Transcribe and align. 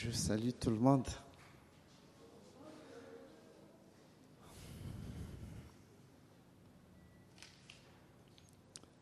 Je 0.00 0.12
salue 0.12 0.50
tout 0.50 0.70
le 0.70 0.78
monde. 0.78 1.08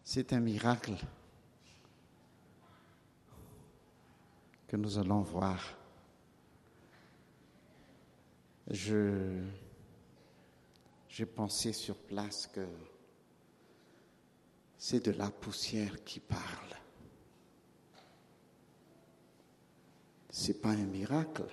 C'est 0.02 0.32
un 0.32 0.40
miracle 0.40 0.94
que 4.66 4.78
nous 4.78 4.96
allons 4.96 5.20
voir. 5.20 5.76
Je, 8.70 9.44
j'ai 11.10 11.26
pensé 11.26 11.74
sur 11.74 11.96
place 11.96 12.46
que 12.46 12.66
c'est 14.78 15.04
de 15.04 15.10
la 15.10 15.30
poussière 15.30 16.02
qui 16.04 16.20
parle. 16.20 16.85
C'est 20.38 20.60
pas 20.60 20.68
un 20.68 20.84
miracle. 20.84 21.46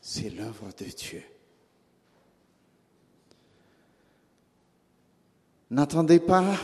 C'est 0.00 0.30
l'œuvre 0.30 0.68
de 0.78 0.86
Dieu. 0.86 1.22
N'attendez 5.70 6.20
pas 6.20 6.56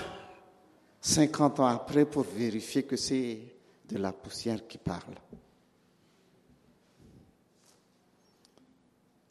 50 1.02 1.60
ans 1.60 1.66
après 1.66 2.06
pour 2.06 2.22
vérifier 2.22 2.84
que 2.84 2.96
c'est 2.96 3.40
de 3.86 3.98
la 3.98 4.14
poussière 4.14 4.66
qui 4.66 4.78
parle. 4.78 5.16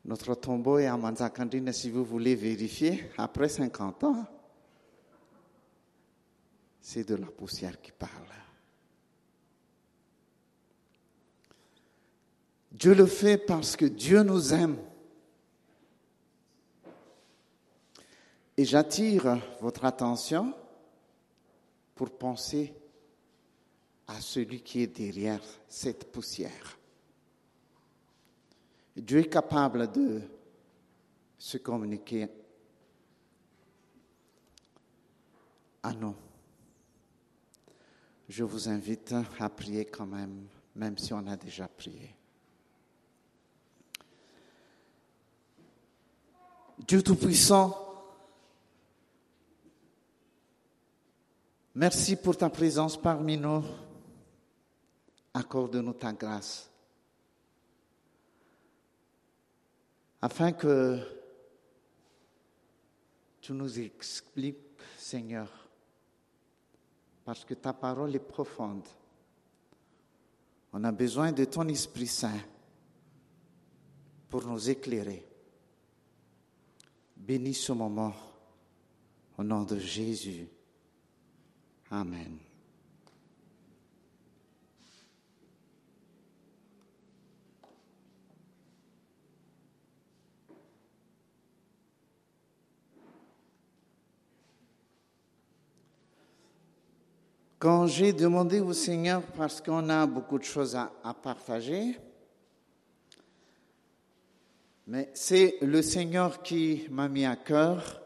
Notre 0.05 0.35
tombeau 0.35 0.77
est 0.77 0.85
à 0.85 0.95
Manzakandine, 0.95 1.73
si 1.73 1.89
vous 1.89 2.05
voulez 2.05 2.35
vérifier, 2.35 3.09
après 3.17 3.49
50 3.49 4.03
ans, 4.03 4.34
c'est 6.87 7.03
de 7.03 7.15
la 7.15 7.25
poussière 7.25 7.81
qui 7.81 7.91
parle. 7.91 8.29
Dieu 12.71 12.93
le 12.93 13.07
fait 13.07 13.39
parce 13.39 13.75
que 13.75 13.85
Dieu 13.85 14.21
nous 14.21 14.53
aime. 14.53 14.77
Et 18.55 18.65
j'attire 18.65 19.39
votre 19.61 19.83
attention 19.83 20.53
pour 21.95 22.15
penser 22.15 22.71
à 24.05 24.21
celui 24.21 24.61
qui 24.61 24.83
est 24.83 24.95
derrière 24.95 25.41
cette 25.67 26.11
poussière. 26.11 26.77
Dieu 28.95 29.21
est 29.21 29.29
capable 29.29 29.91
de 29.91 30.21
se 31.39 31.57
communiquer 31.57 32.27
à 35.81 35.91
nous. 35.91 36.15
Je 38.27 38.43
vous 38.43 38.69
invite 38.69 39.13
à 39.39 39.49
prier 39.49 39.85
quand 39.85 40.05
même, 40.05 40.47
même 40.75 40.97
si 40.97 41.13
on 41.13 41.25
a 41.27 41.35
déjà 41.37 41.67
prié. 41.67 42.15
Dieu 46.79 47.01
Tout-Puissant, 47.01 47.85
Merci 51.77 52.15
pour 52.15 52.37
ta 52.37 52.49
présence 52.49 52.95
parmi 52.95 53.37
nous. 53.37 53.61
Accorde-nous 55.33 55.91
ta 55.91 56.13
grâce. 56.13 56.71
Afin 60.21 60.53
que 60.53 60.99
tu 63.41 63.51
nous 63.51 63.77
expliques, 63.77 64.57
Seigneur, 64.97 65.64
parce 67.25 67.43
que 67.43 67.55
ta 67.55 67.73
parole 67.73 68.15
est 68.15 68.19
profonde. 68.19 68.87
On 70.71 70.83
a 70.83 70.91
besoin 70.91 71.31
de 71.31 71.43
ton 71.45 71.67
Esprit 71.67 72.07
Saint 72.07 72.39
pour 74.29 74.45
nous 74.45 74.69
éclairer. 74.69 75.25
Bénis 77.17 77.55
ce 77.55 77.71
moment 77.71 78.13
au 79.37 79.43
nom 79.43 79.63
de 79.63 79.79
Jésus. 79.79 80.47
Amen. 81.89 82.37
Quand 97.65 97.87
j'ai 97.87 98.13
demandé 98.13 98.59
au 98.59 98.73
Seigneur, 98.73 99.23
parce 99.23 99.59
qu'on 99.59 99.89
a 99.89 100.05
beaucoup 100.05 100.37
de 100.37 100.43
choses 100.43 100.75
à, 100.75 100.93
à 101.03 101.15
partager, 101.15 101.97
mais 104.85 105.09
c'est 105.15 105.57
le 105.61 105.81
Seigneur 105.81 106.43
qui 106.43 106.85
m'a 106.91 107.09
mis 107.09 107.25
à 107.25 107.35
cœur. 107.35 108.03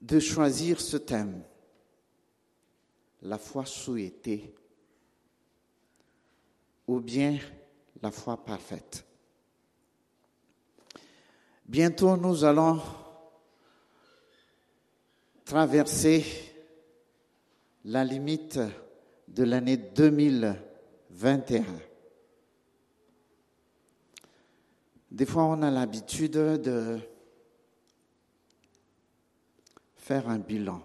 De 0.00 0.18
choisir 0.18 0.80
ce 0.80 0.96
thème, 0.96 1.42
la 3.20 3.36
foi 3.36 3.66
souhaitée. 3.66 4.54
Ou 6.86 7.00
bien 7.00 7.38
la 8.00 8.10
foi 8.10 8.42
parfaite. 8.42 9.04
Bientôt, 11.66 12.16
nous 12.16 12.44
allons 12.44 12.80
traverser 15.52 16.24
la 17.84 18.04
limite 18.04 18.58
de 19.28 19.44
l'année 19.44 19.76
2021. 19.76 21.62
Des 25.10 25.26
fois, 25.26 25.44
on 25.44 25.60
a 25.60 25.70
l'habitude 25.70 26.32
de 26.32 26.98
faire 29.96 30.26
un 30.30 30.38
bilan. 30.38 30.80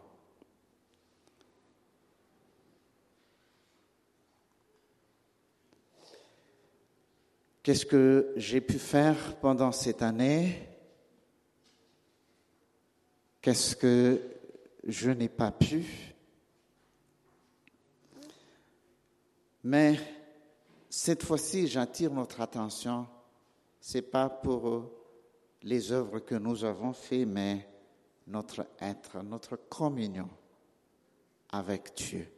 Qu'est-ce 7.63 7.85
que 7.85 8.33
j'ai 8.35 8.59
pu 8.59 8.77
faire 8.79 9.37
pendant 9.39 9.71
cette 9.71 10.01
année? 10.01 10.67
Qu'est-ce 13.39 13.73
que 13.73 14.36
je 14.87 15.11
n'ai 15.11 15.29
pas 15.29 15.51
pu 15.51 16.15
Mais 19.63 19.99
cette 20.89 21.23
fois-ci, 21.23 21.67
j'attire 21.67 22.13
notre 22.13 22.39
attention. 22.39 23.05
C'est 23.81 24.01
pas 24.01 24.29
pour 24.29 24.89
les 25.63 25.91
œuvres 25.91 26.19
que 26.19 26.35
nous 26.35 26.63
avons 26.63 26.93
faites, 26.93 27.27
mais 27.27 27.67
notre 28.27 28.65
être, 28.79 29.21
notre 29.23 29.57
communion 29.57 30.29
avec 31.49 31.93
Dieu. 31.97 32.31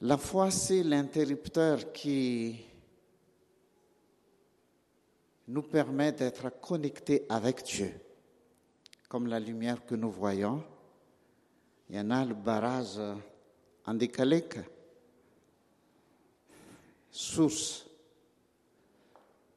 La 0.00 0.16
foi, 0.16 0.50
c'est 0.50 0.82
l'interrupteur 0.82 1.92
qui 1.92 2.58
nous 5.46 5.62
permet 5.62 6.10
d'être 6.10 6.60
connectés 6.60 7.24
avec 7.28 7.62
Dieu. 7.62 7.92
Comme 9.10 9.26
la 9.26 9.40
lumière 9.40 9.84
que 9.84 9.96
nous 9.96 10.12
voyons, 10.12 10.62
il 11.88 11.96
y 11.96 11.98
en 11.98 12.12
a 12.12 12.24
le 12.24 12.34
barrage 12.34 13.00
en 13.84 13.94
décalé, 13.94 14.44
source, 17.10 17.86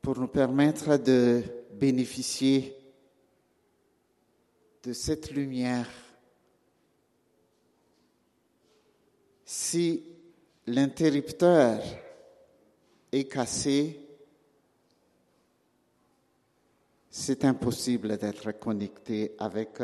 pour 0.02 0.18
nous 0.18 0.28
permettre 0.28 0.98
de 0.98 1.44
bénéficier 1.72 2.76
de 4.82 4.92
cette 4.92 5.30
lumière. 5.30 5.88
Si 9.46 10.04
l'interrupteur 10.66 11.80
est 13.12 13.32
cassé, 13.32 14.03
c'est 17.16 17.46
impossible 17.46 18.18
d'être 18.18 18.54
connecté 18.54 19.36
avec 19.38 19.78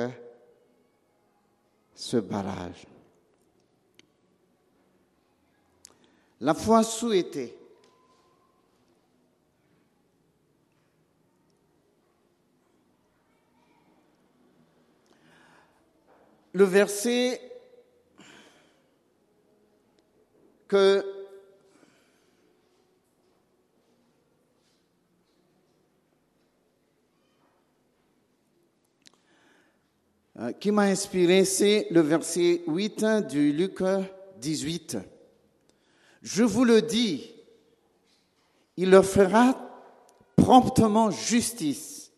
ce 1.93 2.17
barrage. 2.17 2.87
La 6.41 6.55
foi 6.55 6.81
souhaitée. 6.81 7.55
Le 16.53 16.63
verset 16.63 17.39
que 20.67 21.18
qui 30.59 30.71
m'a 30.71 30.83
inspiré, 30.83 31.43
c'est 31.45 31.87
le 31.91 32.01
verset 32.01 32.61
8 32.67 33.05
du 33.29 33.51
Luc 33.51 33.79
18. 34.39 34.97
Je 36.21 36.43
vous 36.43 36.63
le 36.63 36.81
dis, 36.81 37.31
il 38.77 38.89
leur 38.89 39.05
fera 39.05 39.55
promptement 40.35 41.11
justice. 41.11 42.11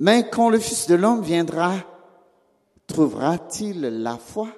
Mais 0.00 0.28
quand 0.28 0.50
le 0.50 0.58
Fils 0.58 0.86
de 0.88 0.94
l'homme 0.94 1.22
viendra, 1.22 1.74
trouvera-t-il 2.86 3.80
la 3.80 4.18
foi 4.18 4.48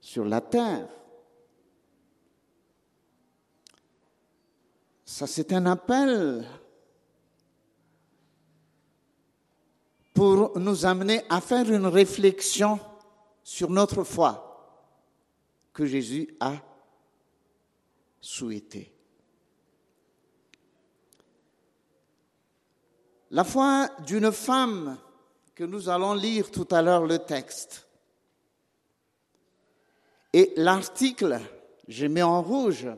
sur 0.00 0.24
la 0.24 0.40
terre? 0.40 0.88
Ça, 5.04 5.26
c'est 5.26 5.52
un 5.52 5.66
appel 5.66 6.44
pour 10.18 10.58
nous 10.58 10.84
amener 10.84 11.22
à 11.28 11.40
faire 11.40 11.70
une 11.70 11.86
réflexion 11.86 12.80
sur 13.44 13.70
notre 13.70 14.02
foi 14.02 14.90
que 15.72 15.86
Jésus 15.86 16.34
a 16.40 16.54
souhaité. 18.20 18.92
La 23.30 23.44
foi 23.44 23.90
d'une 24.08 24.32
femme 24.32 24.98
que 25.54 25.62
nous 25.62 25.88
allons 25.88 26.14
lire 26.14 26.50
tout 26.50 26.66
à 26.72 26.82
l'heure 26.82 27.06
le 27.06 27.20
texte. 27.20 27.86
Et 30.32 30.52
l'article, 30.56 31.38
j'ai 31.86 32.08
mis 32.08 32.22
en 32.22 32.42
rouge, 32.42 32.88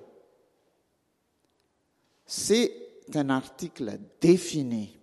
c'est 2.24 2.72
un 3.14 3.28
article 3.28 3.98
défini. 4.22 4.99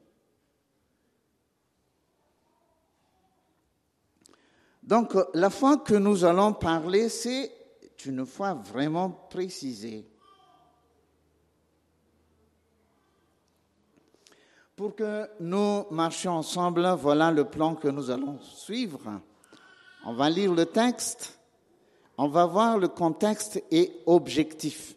Donc, 4.87 5.17
la 5.33 5.49
foi 5.49 5.75
que 5.79 5.95
nous 5.95 6.23
allons 6.23 6.53
parler, 6.53 7.09
c'est 7.09 7.51
une 8.05 8.25
foi 8.25 8.53
vraiment 8.53 9.09
précisée. 9.09 10.07
Pour 14.77 14.95
que 14.95 15.29
nous 15.41 15.83
marchions 15.91 16.31
ensemble, 16.37 16.87
voilà 17.01 17.31
le 17.31 17.43
plan 17.43 17.75
que 17.75 17.89
nous 17.89 18.09
allons 18.09 18.39
suivre. 18.39 19.19
On 20.05 20.13
va 20.13 20.29
lire 20.29 20.53
le 20.53 20.65
texte, 20.65 21.37
on 22.17 22.29
va 22.29 22.45
voir 22.45 22.77
le 22.77 22.87
contexte 22.87 23.61
et 23.69 23.91
objectif. 24.05 24.95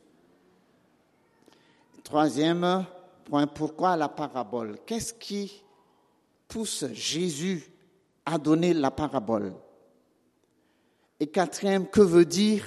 Troisième 2.04 2.86
point, 3.24 3.48
pourquoi 3.48 3.96
la 3.96 4.08
parabole? 4.08 4.78
Qu'est-ce 4.86 5.14
qui 5.14 5.64
pousse 6.46 6.84
Jésus 6.92 7.72
à 8.24 8.38
donner 8.38 8.72
la 8.72 8.92
parabole? 8.92 9.52
Et 11.20 11.26
quatrième, 11.26 11.86
que 11.86 12.00
veut 12.00 12.24
dire 12.24 12.66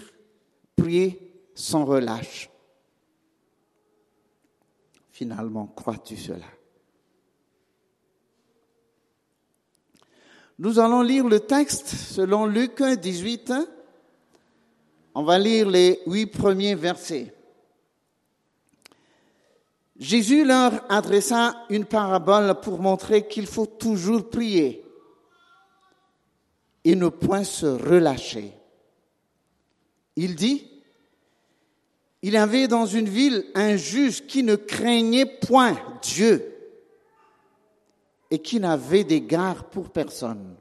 prier 0.76 1.34
sans 1.56 1.86
relâche? 1.86 2.52
Finalement, 5.12 5.66
crois-tu 5.66 6.16
cela? 6.16 6.46
Nous 10.60 10.78
allons 10.78 11.02
lire 11.02 11.28
le 11.28 11.40
texte 11.40 11.88
selon 11.88 12.46
Luc 12.46 12.82
18. 12.82 13.54
On 15.16 15.24
va 15.24 15.40
lire 15.40 15.68
les 15.68 16.00
huit 16.06 16.28
premiers 16.28 16.76
versets. 16.76 17.34
Jésus 19.98 20.46
leur 20.46 20.92
adressa 20.92 21.66
une 21.70 21.86
parabole 21.86 22.60
pour 22.62 22.80
montrer 22.80 23.28
qu'il 23.28 23.48
faut 23.48 23.66
toujours 23.66 24.30
prier 24.30 24.83
et 26.84 26.96
ne 26.96 27.08
point 27.08 27.44
se 27.44 27.66
relâcher. 27.66 28.54
Il 30.16 30.36
dit, 30.36 30.68
il 32.22 32.34
y 32.34 32.38
avait 32.38 32.68
dans 32.68 32.86
une 32.86 33.10
ville 33.10 33.46
un 33.56 33.76
juge 33.76 34.26
qui 34.28 34.44
ne 34.44 34.56
craignait 34.56 35.26
point 35.26 35.78
Dieu 36.02 36.50
et 38.32 38.40
qui 38.40 38.60
n'avait 38.60 39.04
d'égard 39.04 39.66
pour 39.66 39.90
personne. 39.90 40.56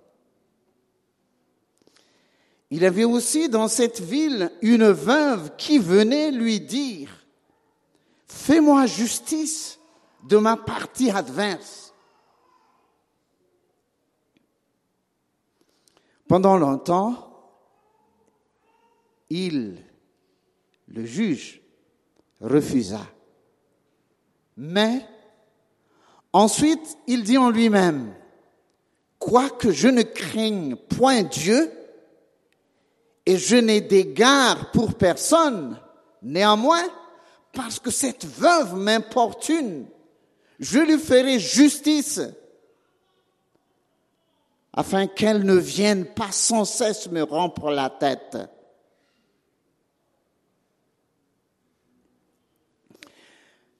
Il 2.70 2.84
avait 2.84 3.04
aussi 3.04 3.48
dans 3.48 3.68
cette 3.68 4.00
ville 4.00 4.50
une 4.62 4.90
veuve 4.90 5.52
qui 5.56 5.78
venait 5.78 6.30
lui 6.30 6.60
dire, 6.60 7.22
Fais-moi 8.32 8.86
justice 8.86 9.78
de 10.24 10.38
ma 10.38 10.56
partie 10.56 11.10
adverse. 11.10 11.91
Pendant 16.32 16.56
longtemps, 16.56 17.28
il, 19.28 19.76
le 20.88 21.04
juge, 21.04 21.60
refusa. 22.40 23.02
Mais 24.56 25.06
ensuite, 26.32 26.96
il 27.06 27.22
dit 27.22 27.36
en 27.36 27.50
lui-même, 27.50 28.14
quoique 29.18 29.72
je 29.72 29.88
ne 29.88 30.00
craigne 30.00 30.74
point 30.74 31.22
Dieu 31.22 31.70
et 33.26 33.36
je 33.36 33.56
n'ai 33.56 33.82
d'égard 33.82 34.70
pour 34.70 34.94
personne, 34.94 35.78
néanmoins, 36.22 36.88
parce 37.52 37.78
que 37.78 37.90
cette 37.90 38.24
veuve 38.24 38.74
m'importune. 38.76 39.84
Je 40.58 40.78
lui 40.78 40.98
ferai 40.98 41.38
justice 41.38 42.22
afin 44.72 45.06
qu'elle 45.06 45.44
ne 45.44 45.54
vienne 45.54 46.06
pas 46.06 46.32
sans 46.32 46.64
cesse 46.64 47.10
me 47.10 47.22
rompre 47.22 47.70
la 47.70 47.90
tête. 47.90 48.38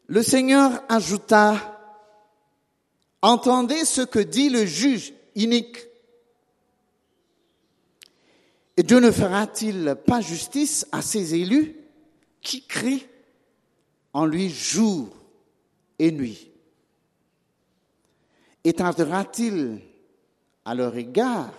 Le 0.07 0.23
Seigneur 0.23 0.83
ajouta, 0.91 1.81
entendez 3.23 3.85
ce 3.87 4.03
que 4.03 4.19
dit 4.19 4.51
le 4.51 4.67
juge 4.67 5.15
inique. 5.35 5.79
Et 8.77 8.83
Dieu 8.83 9.01
ne 9.01 9.11
fera-t-il 9.11 9.97
pas 10.07 10.21
justice 10.21 10.87
à 10.93 11.01
ses 11.01 11.35
élus 11.35 11.77
qui 12.43 12.67
crient 12.67 13.07
en 14.13 14.27
lui 14.27 14.51
jour 14.51 15.09
et 15.99 16.11
nuit? 16.11 16.51
Et 18.65 18.75
tardera-t-il 18.75 19.81
à 20.65 20.75
leur 20.75 20.97
égard 20.97 21.53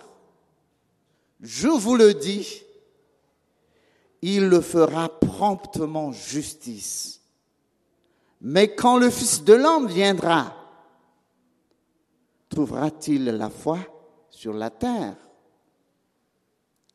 Je 1.40 1.68
vous 1.68 1.96
le 1.96 2.14
dis, 2.14 2.62
il 4.22 4.48
le 4.48 4.60
fera 4.60 5.08
promptement 5.08 6.12
justice. 6.12 7.20
Mais 8.40 8.74
quand 8.74 8.98
le 8.98 9.10
Fils 9.10 9.42
de 9.44 9.54
l'homme 9.54 9.86
viendra, 9.86 10.54
trouvera-t-il 12.48 13.24
la 13.24 13.50
foi 13.50 13.78
sur 14.30 14.52
la 14.52 14.70
terre? 14.70 15.16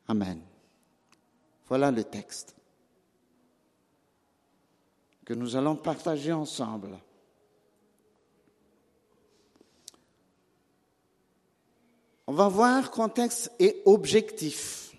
Amen. 0.08 0.40
Voilà 1.66 1.90
le 1.90 2.02
texte 2.02 2.56
que 5.24 5.34
nous 5.34 5.54
allons 5.54 5.76
partager 5.76 6.32
ensemble. 6.32 6.98
On 12.30 12.34
va 12.34 12.46
voir 12.46 12.92
contexte 12.92 13.50
et 13.58 13.82
objectif. 13.86 14.92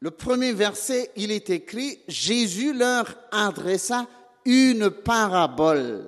Le 0.00 0.10
premier 0.10 0.52
verset, 0.52 1.12
il 1.14 1.30
est 1.30 1.50
écrit, 1.50 2.00
Jésus 2.08 2.72
leur 2.72 3.16
adressa 3.30 4.08
une 4.44 4.90
parabole 4.90 6.04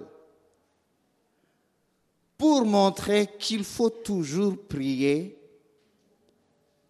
pour 2.37 2.67
montrer 2.67 3.29
qu'il 3.39 3.63
faut 3.63 3.91
toujours 3.91 4.57
prier 4.67 5.39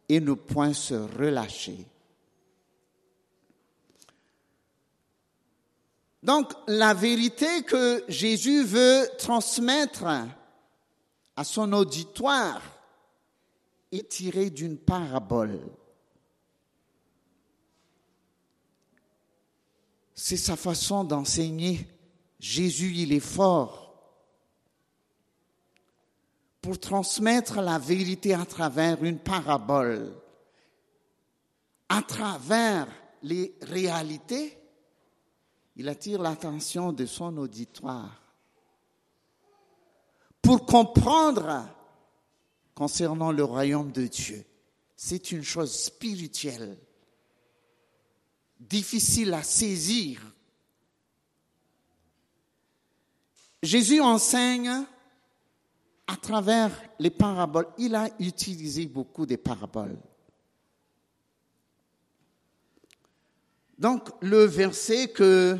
et 0.08 0.20
ne 0.20 0.32
point 0.32 0.72
se 0.72 0.94
relâcher. 0.94 1.86
Donc, 6.22 6.50
la 6.66 6.94
vérité 6.94 7.62
que 7.64 8.04
Jésus 8.08 8.64
veut 8.64 9.06
transmettre 9.18 10.06
à 11.42 11.44
son 11.44 11.72
auditoire 11.72 12.62
est 13.90 14.08
tirée 14.08 14.48
d'une 14.48 14.78
parabole. 14.78 15.58
C'est 20.14 20.36
sa 20.36 20.54
façon 20.54 21.02
d'enseigner. 21.02 21.88
Jésus, 22.38 22.92
il 22.94 23.12
est 23.12 23.18
fort 23.18 23.92
pour 26.60 26.78
transmettre 26.78 27.60
la 27.60 27.80
vérité 27.80 28.34
à 28.34 28.46
travers 28.46 29.02
une 29.02 29.18
parabole, 29.18 30.14
à 31.88 32.02
travers 32.02 32.86
les 33.24 33.52
réalités 33.62 34.56
il 35.74 35.88
attire 35.88 36.22
l'attention 36.22 36.92
de 36.92 37.06
son 37.06 37.36
auditoire 37.38 38.21
pour 40.42 40.66
comprendre 40.66 41.68
concernant 42.74 43.30
le 43.30 43.44
royaume 43.44 43.92
de 43.92 44.06
Dieu. 44.06 44.44
C'est 44.96 45.32
une 45.32 45.44
chose 45.44 45.72
spirituelle, 45.72 46.76
difficile 48.58 49.32
à 49.34 49.42
saisir. 49.42 50.20
Jésus 53.62 54.00
enseigne 54.00 54.84
à 56.08 56.16
travers 56.16 56.70
les 56.98 57.10
paraboles. 57.10 57.68
Il 57.78 57.94
a 57.94 58.08
utilisé 58.18 58.86
beaucoup 58.86 59.24
de 59.24 59.36
paraboles. 59.36 59.98
Donc 63.78 64.10
le 64.20 64.44
verset 64.44 65.08
que 65.08 65.58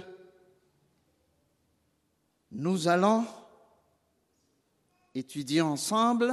nous 2.52 2.86
allons 2.86 3.24
étudier 5.14 5.60
ensemble, 5.60 6.32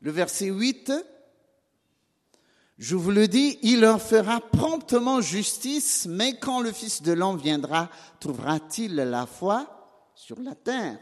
le 0.00 0.10
verset 0.10 0.46
8, 0.46 0.92
je 2.78 2.96
vous 2.96 3.10
le 3.10 3.28
dis, 3.28 3.58
il 3.62 3.80
leur 3.80 4.00
fera 4.00 4.40
promptement 4.40 5.20
justice, 5.20 6.06
mais 6.06 6.38
quand 6.38 6.60
le 6.60 6.72
Fils 6.72 7.02
de 7.02 7.12
l'homme 7.12 7.38
viendra, 7.38 7.90
trouvera-t-il 8.20 8.94
la 8.94 9.26
foi 9.26 10.10
sur 10.14 10.40
la 10.40 10.54
terre? 10.54 10.98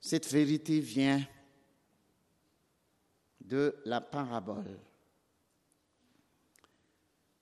Cette 0.00 0.26
vérité 0.32 0.80
vient 0.80 1.22
de 3.42 3.76
la 3.84 4.00
parabole. 4.00 4.78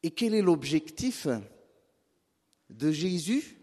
Et 0.03 0.11
quel 0.11 0.35
est 0.35 0.43
l'objectif 0.43 1.29
de 2.71 2.91
Jésus? 2.91 3.58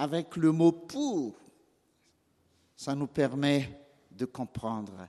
Avec 0.00 0.36
le 0.36 0.50
mot 0.50 0.72
pour 0.72 1.34
Ça 2.74 2.94
nous 2.94 3.06
permet 3.06 3.68
de 4.10 4.24
comprendre 4.24 5.06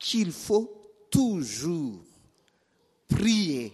qu'il 0.00 0.32
faut 0.32 1.06
toujours 1.08 2.02
prier 3.06 3.72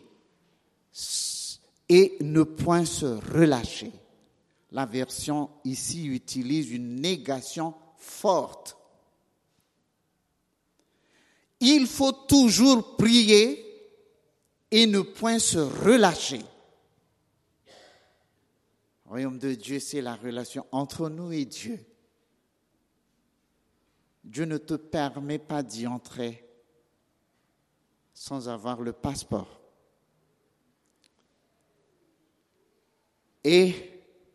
et 1.89 2.19
ne 2.21 2.43
point 2.43 2.85
se 2.85 3.07
relâcher. 3.07 3.91
La 4.73 4.85
version 4.85 5.49
ici 5.65 6.05
utilise 6.05 6.71
une 6.71 6.97
négation 6.97 7.73
forte. 7.97 8.77
Il 11.61 11.87
faut 11.87 12.13
toujours 12.13 12.97
prier 12.97 13.65
et 14.71 14.87
ne 14.87 15.01
point 15.01 15.39
se 15.39 15.59
relâcher. 15.59 16.43
Royaume 19.09 19.39
de 19.39 19.55
Dieu, 19.55 19.81
c'est 19.81 20.03
la 20.03 20.15
relation 20.15 20.67
entre 20.71 21.09
nous 21.09 21.33
et 21.33 21.47
Dieu. 21.47 21.81
Dieu 24.23 24.45
ne 24.45 24.59
te 24.59 24.75
permet 24.75 25.39
pas 25.39 25.63
d'y 25.63 25.87
entrer 25.87 26.47
sans 28.13 28.51
avoir 28.51 28.83
le 28.83 28.93
passeport. 28.93 29.63
Et 33.45 33.73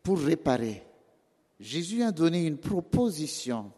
pour 0.02 0.18
réparer, 0.18 0.82
Jésus 1.60 2.02
a 2.02 2.10
donné 2.10 2.44
une 2.44 2.58
proposition. 2.58 3.72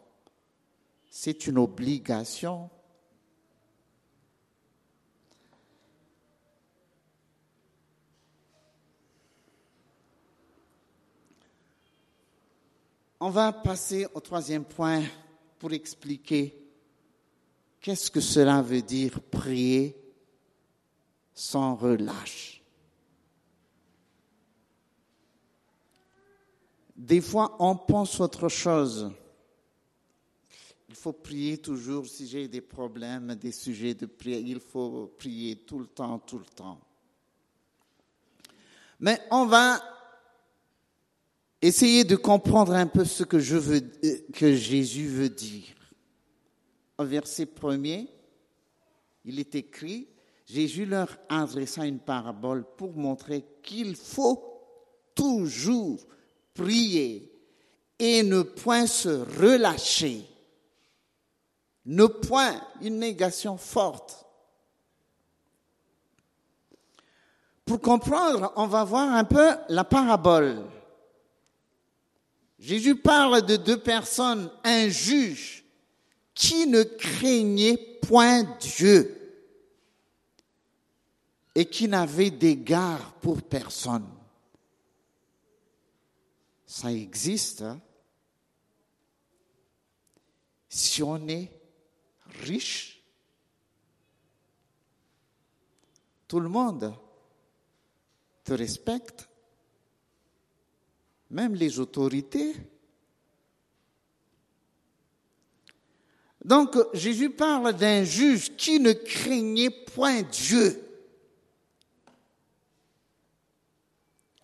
C'est 1.11 1.47
une 1.47 1.59
obligation 1.59 2.71
On 13.27 13.31
va 13.31 13.53
passer 13.53 14.07
au 14.15 14.21
troisième 14.21 14.65
point 14.65 15.03
pour 15.59 15.73
expliquer 15.73 16.57
qu'est-ce 17.81 18.09
que 18.09 18.21
cela 18.21 18.63
veut 18.63 18.83
dire 18.83 19.21
prier 19.21 19.97
sans 21.35 21.75
relâche. 21.75 22.63
Des 26.95 27.21
fois, 27.21 27.57
on 27.59 27.75
pense 27.75 28.21
autre 28.21 28.49
chose. 28.49 29.11
Il 30.89 30.95
faut 30.95 31.13
prier 31.13 31.59
toujours 31.59 32.07
si 32.07 32.29
j'ai 32.29 32.47
des 32.47 32.61
problèmes, 32.61 33.35
des 33.35 33.51
sujets 33.51 33.95
de 33.95 34.07
prière. 34.07 34.39
Il 34.39 34.61
faut 34.61 35.13
prier 35.19 35.57
tout 35.57 35.81
le 35.81 35.89
temps, 35.89 36.21
tout 36.21 36.39
le 36.39 36.45
temps. 36.45 36.81
Mais 39.01 39.21
on 39.33 39.47
va 39.47 39.96
Essayez 41.63 42.05
de 42.05 42.17
comprendre 42.17 42.75
un 42.75 42.87
peu 42.87 43.05
ce 43.05 43.25
euh, 43.25 43.81
que 44.33 44.55
Jésus 44.55 45.09
veut 45.09 45.31
dire. 45.31 45.75
Au 46.99 47.05
verset 47.05 47.47
premier, 47.47 48.09
il 49.25 49.39
est 49.41 49.55
écrit, 49.55 50.09
Jésus 50.47 50.87
leur 50.87 51.19
adressa 51.29 51.85
une 51.87 51.99
parabole 51.99 52.65
pour 52.77 52.95
montrer 52.95 53.45
qu'il 53.63 53.97
faut 53.97 54.43
toujours 55.15 55.99
prier 56.55 57.33
et 57.99 58.23
ne 58.23 58.43
point 58.43 58.87
se 58.87 59.09
relâcher. 59.41 60.23
Ne 61.87 62.07
point, 62.07 62.61
une 62.83 62.99
négation 62.99 63.57
forte. 63.57 64.27
Pour 67.65 67.81
comprendre, 67.81 68.53
on 68.57 68.67
va 68.67 68.85
voir 68.85 69.13
un 69.13 69.25
peu 69.25 69.57
la 69.69 69.85
parabole. 69.85 70.65
Jésus 72.59 72.97
parle 72.97 73.45
de 73.45 73.57
deux 73.57 73.79
personnes, 73.79 74.51
un 74.65 74.89
juge 74.89 75.65
qui 76.35 76.67
ne 76.67 76.83
craignait 76.83 77.77
point 78.03 78.43
Dieu 78.61 79.13
et 81.55 81.67
qui 81.67 81.89
n'avait 81.89 82.31
d'égard 82.31 83.15
pour 83.15 83.43
personne. 83.43 84.07
Ça 86.67 86.93
existe. 86.93 87.63
Hein? 87.63 87.81
Si 90.69 91.03
on 91.03 91.27
est 91.29 91.51
riche, 92.41 93.03
tout 96.29 96.41
le 96.41 96.49
monde 96.49 96.95
te 98.45 98.53
respecte 98.53 99.29
même 101.37 101.55
les 101.55 101.79
autorités. 101.79 102.55
Donc 106.43 106.75
Jésus 106.95 107.29
parle 107.29 107.75
d'un 107.75 108.05
juge 108.05 108.57
qui 108.57 108.81
ne 108.81 108.93
craignait 108.95 109.69
point 109.69 110.23
Dieu. 110.23 110.83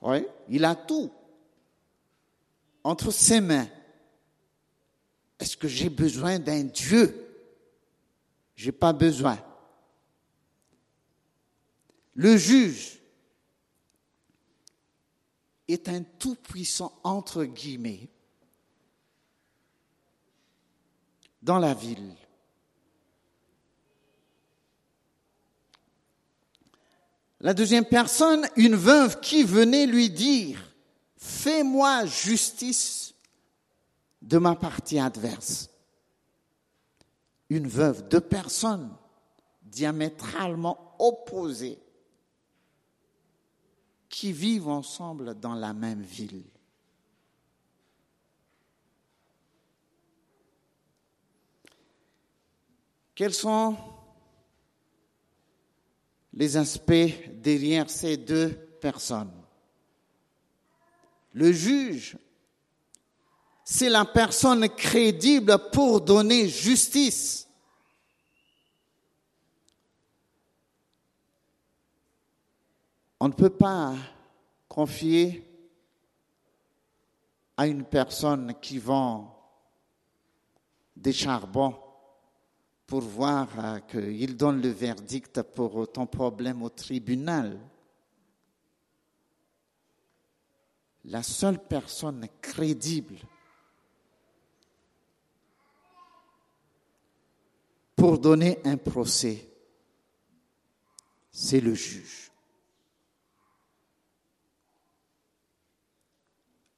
Oui, 0.03 0.27
il 0.51 0.67
a 0.67 0.75
tout 0.75 1.11
entre 2.85 3.11
ses 3.11 3.41
mains. 3.41 3.69
Est-ce 5.41 5.57
que 5.57 5.69
j'ai 5.69 5.89
besoin 5.89 6.39
d'un 6.39 6.65
Dieu? 6.65 7.27
J'ai 8.55 8.73
pas 8.73 8.93
besoin. 8.93 9.39
Le 12.15 12.37
juge 12.37 12.99
est 15.69 15.89
un 15.89 16.03
tout-puissant 16.03 16.99
entre 17.05 17.45
guillemets 17.45 18.09
dans 21.43 21.59
la 21.59 21.75
ville. 21.75 22.15
La 27.41 27.55
deuxième 27.55 27.85
personne, 27.85 28.49
une 28.57 28.77
veuve 28.77 29.19
qui 29.19 29.43
venait 29.43 29.87
lui 29.87 30.11
dire, 30.11 30.73
fais-moi 31.17 32.07
justice 32.07 33.15
de 34.23 34.39
ma 34.39 34.55
partie 34.55 35.01
adverse. 35.01 35.69
Une 37.49 37.67
veuve, 37.67 38.07
deux 38.09 38.21
personnes 38.21 38.97
diamétralement 39.63 40.95
opposées 41.01 41.81
qui 44.13 44.31
vivent 44.31 44.69
ensemble 44.69 45.41
dans 45.41 45.55
la 45.55 45.73
même 45.73 46.03
ville. 46.03 46.45
Quels 53.15 53.33
sont 53.33 53.75
les 56.35 56.59
aspects 56.59 56.93
derrière 57.33 57.89
ces 57.89 58.19
deux 58.19 58.51
personnes? 58.83 59.33
Le 61.33 61.51
juge, 61.51 62.19
c'est 63.65 63.89
la 63.89 64.05
personne 64.05 64.69
crédible 64.69 65.57
pour 65.73 66.03
donner 66.03 66.51
justice. 66.51 67.49
On 73.25 73.29
ne 73.29 73.35
peut 73.35 73.51
pas 73.51 73.95
confié 74.69 75.49
à 77.57 77.69
une 77.69 77.85
personne 77.85 78.53
qui 78.61 78.79
vend 78.79 79.33
des 80.97 81.13
charbons 81.13 81.77
pour 82.85 83.03
voir 83.03 83.49
euh, 83.61 83.79
qu'il 83.79 84.37
donne 84.37 84.61
le 84.61 84.71
verdict 84.71 85.41
pour 85.41 85.93
ton 85.93 86.05
problème 86.05 86.65
au 86.65 86.69
tribunal. 86.69 87.61
La 91.05 91.23
seule 91.23 91.61
personne 91.61 92.27
crédible 92.41 93.19
pour 97.95 98.19
donner 98.19 98.59
un 98.65 98.79
procès, 98.79 99.49
c'est 101.31 101.61
le 101.61 101.75
juge. 101.75 102.32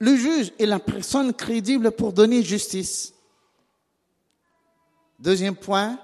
Le 0.05 0.17
juge 0.17 0.53
est 0.59 0.67
la 0.67 0.81
personne 0.81 1.33
crédible 1.33 1.91
pour 1.91 2.13
donner 2.13 2.43
justice. 2.43 3.15
Deuxième 5.19 5.57
point, 5.57 5.99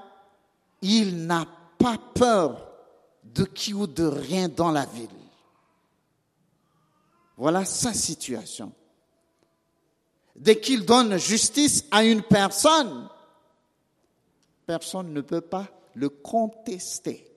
il 0.81 1.27
n'a 1.27 1.45
pas 1.77 1.99
peur 2.15 2.73
de 3.23 3.45
qui 3.45 3.75
ou 3.75 3.87
de 3.87 4.05
rien 4.05 4.49
dans 4.49 4.71
la 4.71 4.87
ville. 4.87 5.11
Voilà 7.37 7.67
sa 7.67 7.93
situation. 7.93 8.73
Dès 10.35 10.59
qu'il 10.59 10.87
donne 10.87 11.19
justice 11.19 11.85
à 11.91 12.03
une 12.03 12.23
personne, 12.23 13.07
personne 14.65 15.13
ne 15.13 15.21
peut 15.21 15.43
pas 15.43 15.69
le 15.95 16.09
contester. 16.09 17.30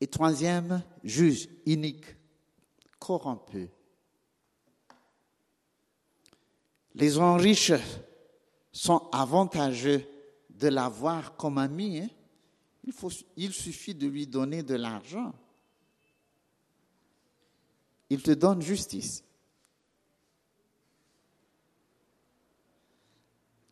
Et 0.00 0.06
troisième, 0.06 0.82
juge 1.02 1.48
unique, 1.66 2.04
corrompu. 2.98 3.68
Les 6.94 7.10
gens 7.10 7.36
riches 7.36 7.72
sont 8.72 9.08
avantageux 9.12 10.04
de 10.50 10.68
l'avoir 10.68 11.36
comme 11.36 11.58
ami. 11.58 12.00
Hein. 12.00 12.08
Il, 13.36 13.52
suffit 13.52 13.94
de 13.94 14.06
lui 14.06 14.26
donner 14.26 14.62
de 14.62 14.74
l'argent. 14.74 15.34
Il 18.08 18.22
te 18.22 18.30
donne 18.30 18.62
justice. 18.62 19.22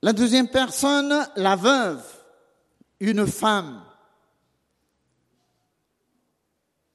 La 0.02 0.12
deuxième 0.12 0.48
personne, 0.48 1.26
la 1.36 1.56
veuve, 1.56 2.04
une 3.00 3.26
femme, 3.26 3.85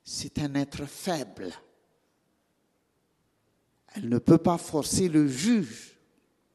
c'est 0.03 0.39
un 0.39 0.55
être 0.55 0.86
faible. 0.86 1.51
Elle 3.93 4.10
ne 4.10 4.20
peut 4.20 4.38
pas 4.38 4.58
forcer 4.58 5.10
le 5.10 5.27
juge 5.27 5.98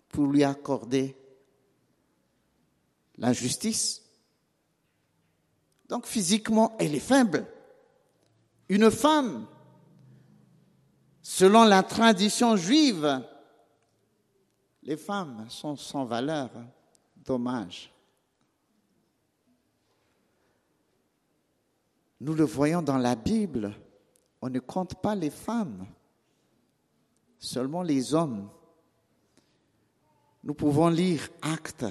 pour 0.09 0.27
lui 0.27 0.45
accorder 0.45 1.17
la 3.19 3.33
justice. 3.33 4.03
Donc 5.89 6.07
physiquement, 6.07 6.77
elle 6.79 6.95
est 6.95 7.01
faible. 7.01 7.47
Une 8.69 8.91
femme, 8.91 9.47
selon 11.23 11.65
la 11.65 11.83
tradition 11.83 12.57
juive, 12.57 13.23
les 14.83 14.97
femmes 14.97 15.47
sont 15.49 15.77
sans 15.77 16.05
valeur. 16.05 16.51
Dommage. 17.17 17.93
Nous 22.21 22.35
le 22.35 22.45
voyons 22.45 22.83
dans 22.83 22.99
la 22.99 23.15
Bible, 23.15 23.75
on 24.41 24.49
ne 24.49 24.59
compte 24.59 25.01
pas 25.01 25.15
les 25.15 25.31
femmes, 25.31 25.87
seulement 27.39 27.83
les 27.83 28.15
hommes. 28.15 28.49
Nous 30.43 30.55
pouvons 30.55 30.89
lire 30.89 31.29
Actes 31.43 31.87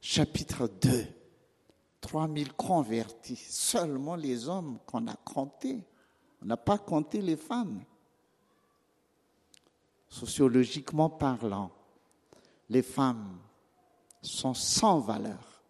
chapitre 0.00 0.68
2. 0.80 1.06
3000 2.02 2.52
convertis, 2.54 3.36
seulement 3.36 4.16
les 4.16 4.48
hommes 4.48 4.78
qu'on 4.86 5.06
a 5.06 5.14
comptés. 5.14 5.82
On 6.42 6.46
n'a 6.46 6.56
pas 6.56 6.76
compté 6.76 7.22
les 7.22 7.36
femmes. 7.36 7.84
Sociologiquement 10.08 11.08
parlant, 11.08 11.70
les 12.68 12.82
femmes 12.82 13.38
sont 14.20 14.52
sans 14.52 14.98
valeur. 14.98 15.62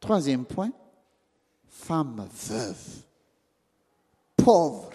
Troisième 0.00 0.44
point, 0.44 0.72
femme 1.70 2.28
veuve, 2.48 3.02
pauvre, 4.36 4.90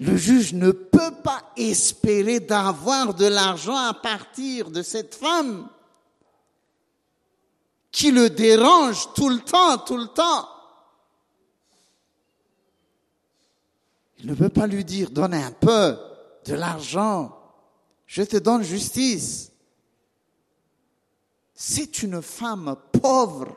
le 0.00 0.16
juge 0.16 0.54
ne 0.54 0.70
peut 0.70 1.14
pas 1.22 1.42
espérer 1.56 2.40
d'avoir 2.40 3.12
de 3.14 3.26
l'argent 3.26 3.76
à 3.76 3.92
partir 3.92 4.70
de 4.70 4.82
cette 4.82 5.14
femme 5.14 5.68
qui 7.92 8.10
le 8.10 8.30
dérange 8.30 9.12
tout 9.14 9.28
le 9.28 9.40
temps, 9.40 9.78
tout 9.78 9.98
le 9.98 10.06
temps. 10.06 10.48
Il 14.20 14.26
ne 14.26 14.34
peut 14.34 14.48
pas 14.48 14.66
lui 14.66 14.84
dire, 14.84 15.10
donne 15.10 15.34
un 15.34 15.52
peu 15.52 15.98
de 16.46 16.54
l'argent, 16.54 17.36
je 18.06 18.22
te 18.22 18.36
donne 18.36 18.62
justice. 18.62 19.52
C'est 21.62 22.02
une 22.02 22.22
femme 22.22 22.74
pauvre 23.02 23.54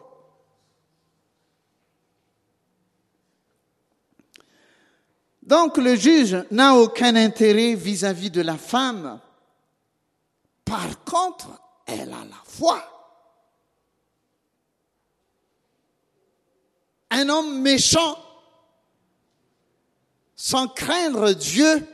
Donc 5.41 5.77
le 5.77 5.95
juge 5.95 6.35
n'a 6.51 6.75
aucun 6.75 7.15
intérêt 7.15 7.75
vis-à-vis 7.75 8.29
de 8.29 8.41
la 8.41 8.57
femme. 8.57 9.21
Par 10.65 11.01
contre, 11.05 11.47
elle 11.85 12.11
a 12.11 12.25
la 12.25 12.41
foi. 12.43 12.83
Un 17.09 17.29
homme 17.29 17.61
méchant, 17.61 18.17
sans 20.35 20.67
craindre 20.67 21.31
Dieu, 21.31 21.87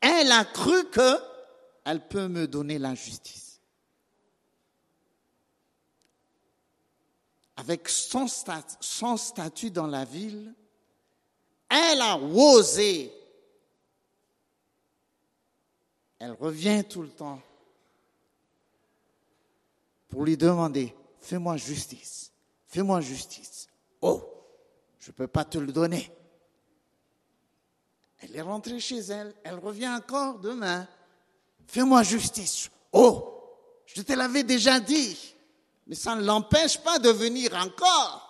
elle 0.00 0.32
a 0.32 0.44
cru 0.44 0.86
que 0.90 1.18
elle 1.84 2.04
peut 2.08 2.26
me 2.26 2.48
donner 2.48 2.80
la 2.80 2.96
justice. 2.96 3.49
Avec 7.60 7.88
son, 7.90 8.26
statut 8.26 9.70
dans 9.70 9.86
la 9.86 10.04
ville, 10.04 10.54
elle 11.68 12.00
a 12.00 12.16
osé. 12.16 13.12
Elle 16.18 16.32
revient 16.32 16.82
tout 16.88 17.02
le 17.02 17.10
temps 17.10 17.40
pour 20.08 20.24
lui 20.24 20.36
demander, 20.36 20.94
fais-moi 21.20 21.56
justice, 21.56 22.32
fais-moi 22.66 23.00
justice. 23.00 23.68
Oh, 24.00 24.22
je 24.98 25.10
ne 25.10 25.14
peux 25.14 25.28
pas 25.28 25.44
te 25.44 25.58
le 25.58 25.70
donner. 25.70 26.10
Elle 28.18 28.36
est 28.36 28.42
rentrée 28.42 28.80
chez 28.80 28.98
elle, 28.98 29.34
elle 29.44 29.58
revient 29.58 29.88
encore 29.88 30.38
demain, 30.38 30.88
fais-moi 31.66 32.02
justice. 32.02 32.70
Oh, 32.92 33.30
je 33.86 34.02
te 34.02 34.12
l'avais 34.14 34.44
déjà 34.44 34.80
dit, 34.80 35.34
mais 35.90 35.96
ça 35.96 36.14
ne 36.14 36.22
l'empêche 36.22 36.78
pas 36.78 37.00
de 37.00 37.10
venir 37.10 37.52
encore. 37.56 38.28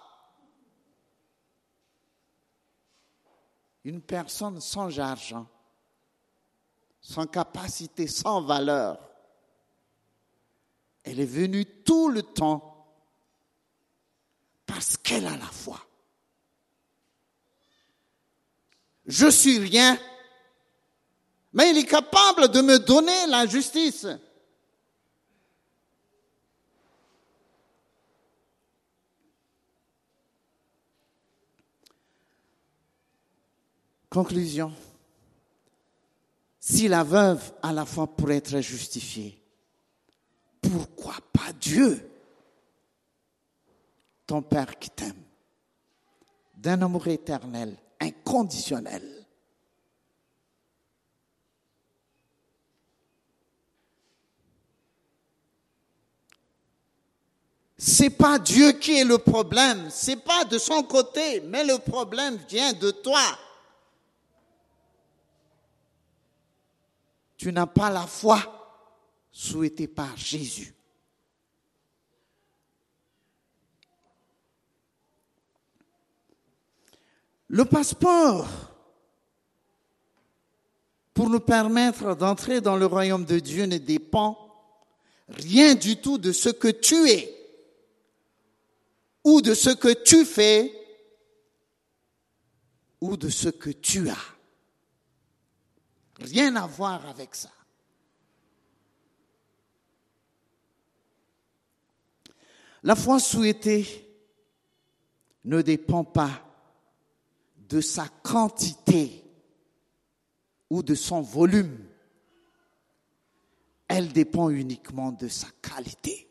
Une 3.85 4.01
personne 4.01 4.63
sans 4.63 4.99
argent, 4.99 5.47
sans 7.03 7.27
capacité, 7.27 8.07
sans 8.07 8.41
valeur, 8.41 8.99
elle 11.05 11.21
est 11.21 11.27
venue 11.27 11.67
tout 11.85 12.09
le 12.09 12.23
temps 12.23 12.95
parce 14.65 14.97
qu'elle 14.97 15.27
a 15.27 15.37
la 15.37 15.45
foi. 15.45 15.79
Je 19.05 19.29
suis 19.29 19.59
rien, 19.59 19.99
mais 21.53 21.73
il 21.73 21.77
est 21.77 21.87
capable 21.87 22.49
de 22.49 22.63
me 22.63 22.79
donner 22.79 23.27
la 23.27 23.45
justice. 23.45 24.07
Conclusion. 34.11 34.73
Si 36.59 36.89
la 36.89 37.05
veuve 37.05 37.53
a 37.63 37.73
la 37.73 37.87
foi 37.87 38.09
pour 38.09 38.31
être 38.33 38.61
justifiée, 38.61 39.41
pourquoi 40.61 41.15
pas 41.33 41.53
Dieu, 41.53 42.11
ton 44.27 44.43
Père 44.43 44.79
qui 44.79 44.91
t'aime, 44.91 45.23
d'un 46.57 46.83
amour 46.83 47.07
éternel, 47.07 47.77
inconditionnel 48.01 49.21
C'est 57.83 58.11
pas 58.11 58.39
Dieu 58.39 58.73
qui 58.73 58.99
est 58.99 59.05
le 59.05 59.17
problème, 59.17 59.89
c'est 59.91 60.23
pas 60.23 60.45
de 60.45 60.59
son 60.59 60.83
côté, 60.83 61.41
mais 61.41 61.65
le 61.65 61.79
problème 61.79 62.39
vient 62.49 62.75
de 62.75 62.91
toi. 62.91 63.23
Tu 67.41 67.51
n'as 67.55 67.67
pas 67.67 67.89
la 67.89 68.07
foi 68.07 68.39
souhaitée 69.33 69.89
par 69.89 70.15
Jésus. 70.15 70.75
Le 77.49 77.65
passeport 77.65 78.47
pour 81.15 81.31
nous 81.31 81.41
permettre 81.41 82.15
d'entrer 82.15 82.61
dans 82.61 82.77
le 82.77 82.85
royaume 82.85 83.25
de 83.25 83.39
Dieu 83.39 83.65
ne 83.65 83.79
dépend 83.79 84.37
rien 85.29 85.75
du 85.75 85.97
tout 85.97 86.19
de 86.19 86.33
ce 86.33 86.51
que 86.51 86.69
tu 86.69 87.09
es 87.09 87.35
ou 89.25 89.41
de 89.41 89.55
ce 89.55 89.71
que 89.71 89.95
tu 90.03 90.27
fais 90.27 90.75
ou 93.01 93.17
de 93.17 93.31
ce 93.31 93.49
que 93.49 93.71
tu 93.71 94.11
as. 94.11 94.40
Rien 96.21 96.55
à 96.57 96.67
voir 96.67 97.07
avec 97.07 97.35
ça. 97.35 97.51
La 102.83 102.95
foi 102.95 103.19
souhaitée 103.19 104.07
ne 105.45 105.63
dépend 105.63 106.05
pas 106.05 106.47
de 107.57 107.81
sa 107.81 108.09
quantité 108.23 109.25
ou 110.69 110.83
de 110.83 110.95
son 110.95 111.21
volume. 111.21 111.87
Elle 113.89 114.13
dépend 114.13 114.51
uniquement 114.51 115.13
de 115.13 115.29
sa 115.29 115.49
qualité. 115.61 116.29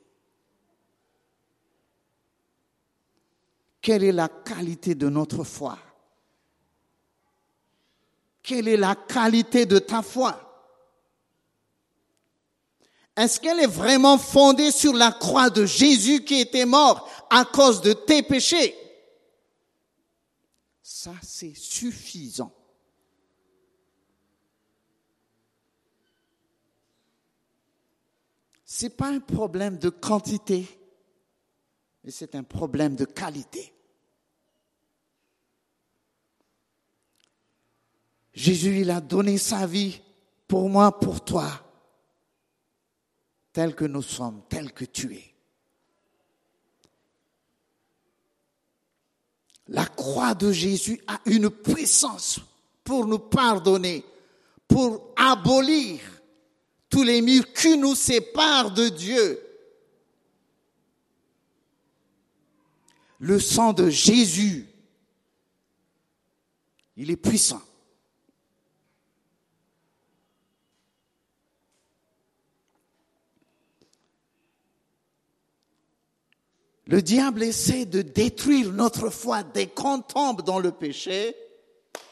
Quelle 3.82 4.04
est 4.04 4.12
la 4.12 4.30
qualité 4.30 4.96
de 4.96 5.10
notre 5.10 5.44
foi? 5.44 5.78
Quelle 8.42 8.68
est 8.68 8.78
la 8.78 8.96
qualité 8.96 9.66
de 9.66 9.80
ta 9.80 10.02
foi? 10.02 10.46
Est-ce 13.16 13.40
qu'elle 13.40 13.60
est 13.60 13.68
vraiment 13.68 14.18
fondée 14.18 14.72
sur 14.72 14.94
la 14.94 15.12
croix 15.12 15.50
de 15.50 15.66
Jésus 15.66 16.24
qui 16.24 16.40
était 16.40 16.66
mort 16.66 17.10
à 17.30 17.44
cause 17.46 17.82
de 17.82 17.94
tes 17.94 18.24
péchés? 18.24 18.76
Ça, 20.82 21.12
c'est 21.22 21.56
suffisant. 21.56 22.54
Ce 28.66 28.86
n'est 28.86 28.90
pas 28.90 29.08
un 29.08 29.20
problème 29.20 29.78
de 29.78 29.90
quantité 29.90 30.80
mais 32.04 32.12
c'est 32.12 32.36
un 32.36 32.44
problème 32.44 32.96
de 32.96 33.06
qualité. 33.06 33.74
Jésus, 38.40 38.80
il 38.80 38.90
a 38.90 39.02
donné 39.02 39.38
sa 39.38 39.68
vie 39.68 40.00
pour 40.48 40.70
moi, 40.70 40.98
pour 40.98 41.26
toi, 41.26 41.46
tel 43.52 43.76
que 43.76 43.84
nous 43.84 44.02
sommes, 44.02 44.44
tel 44.48 44.72
que 44.72 44.86
tu 44.86 45.14
es. 45.14 45.36
La 49.68 49.86
croix 49.86 50.36
de 50.36 50.54
Jésus 50.54 51.02
a 51.06 51.20
une 51.26 51.50
puissance 51.50 52.40
pour 52.86 53.06
nous 53.06 53.20
pardonner, 53.20 54.06
pour 54.70 55.14
abolir 55.18 56.00
tous 56.90 57.04
les 57.04 57.22
murs 57.22 57.52
qui 57.52 57.78
nous 57.78 57.94
séparent 57.94 58.72
de 58.72 58.88
Dieu. 58.88 59.38
Le 63.20 63.38
sang 63.38 63.74
de 63.74 63.90
Jésus, 63.90 64.66
il 66.96 67.12
est 67.12 67.18
puissant. 67.18 67.62
Le 76.90 77.04
diable 77.04 77.44
essaie 77.44 77.86
de 77.86 78.02
détruire 78.02 78.72
notre 78.74 79.12
foi 79.12 79.44
dès 79.44 79.68
qu'on 79.68 80.02
tombe 80.02 80.42
dans 80.42 80.58
le 80.58 80.72
péché. 80.72 81.36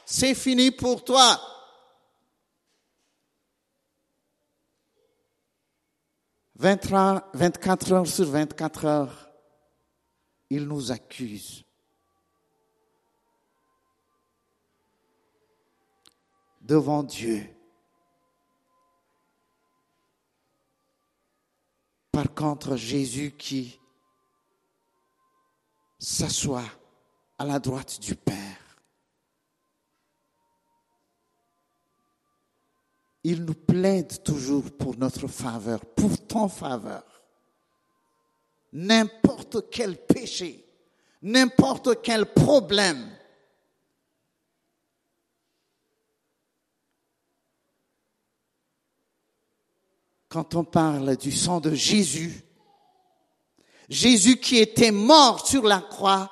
C'est 0.05 0.35
fini 0.35 0.69
pour 0.69 1.03
toi. 1.03 1.41
Vingt-quatre 6.57 7.91
heures 7.91 8.05
sur 8.05 8.25
24 8.29 8.85
heures, 8.85 9.29
il 10.51 10.67
nous 10.67 10.91
accuse. 10.91 11.63
Devant 16.61 17.01
Dieu. 17.01 17.49
Par 22.11 22.31
contre, 22.35 22.75
Jésus 22.75 23.31
qui 23.31 23.79
s'assoit 25.99 26.69
à 27.38 27.45
la 27.45 27.60
droite 27.60 27.99
du 27.99 28.15
Père, 28.15 28.36
il 33.23 33.43
nous 33.43 33.53
plaide 33.53 34.23
toujours 34.23 34.71
pour 34.77 34.97
notre 34.97 35.27
faveur, 35.27 35.86
pour 35.86 36.25
ton 36.27 36.47
faveur 36.47 37.03
n'importe 38.73 39.69
quel 39.71 39.97
péché, 39.97 40.65
n'importe 41.21 42.01
quel 42.01 42.25
problème. 42.25 43.12
Quand 50.29 50.55
on 50.55 50.63
parle 50.63 51.15
du 51.15 51.31
sang 51.31 51.62
de 51.62 51.73
Jésus, 51.73 52.43
Jésus 53.89 54.38
qui 54.38 54.58
était 54.58 54.91
mort 54.91 55.47
sur 55.47 55.63
la 55.63 55.80
croix 55.80 56.32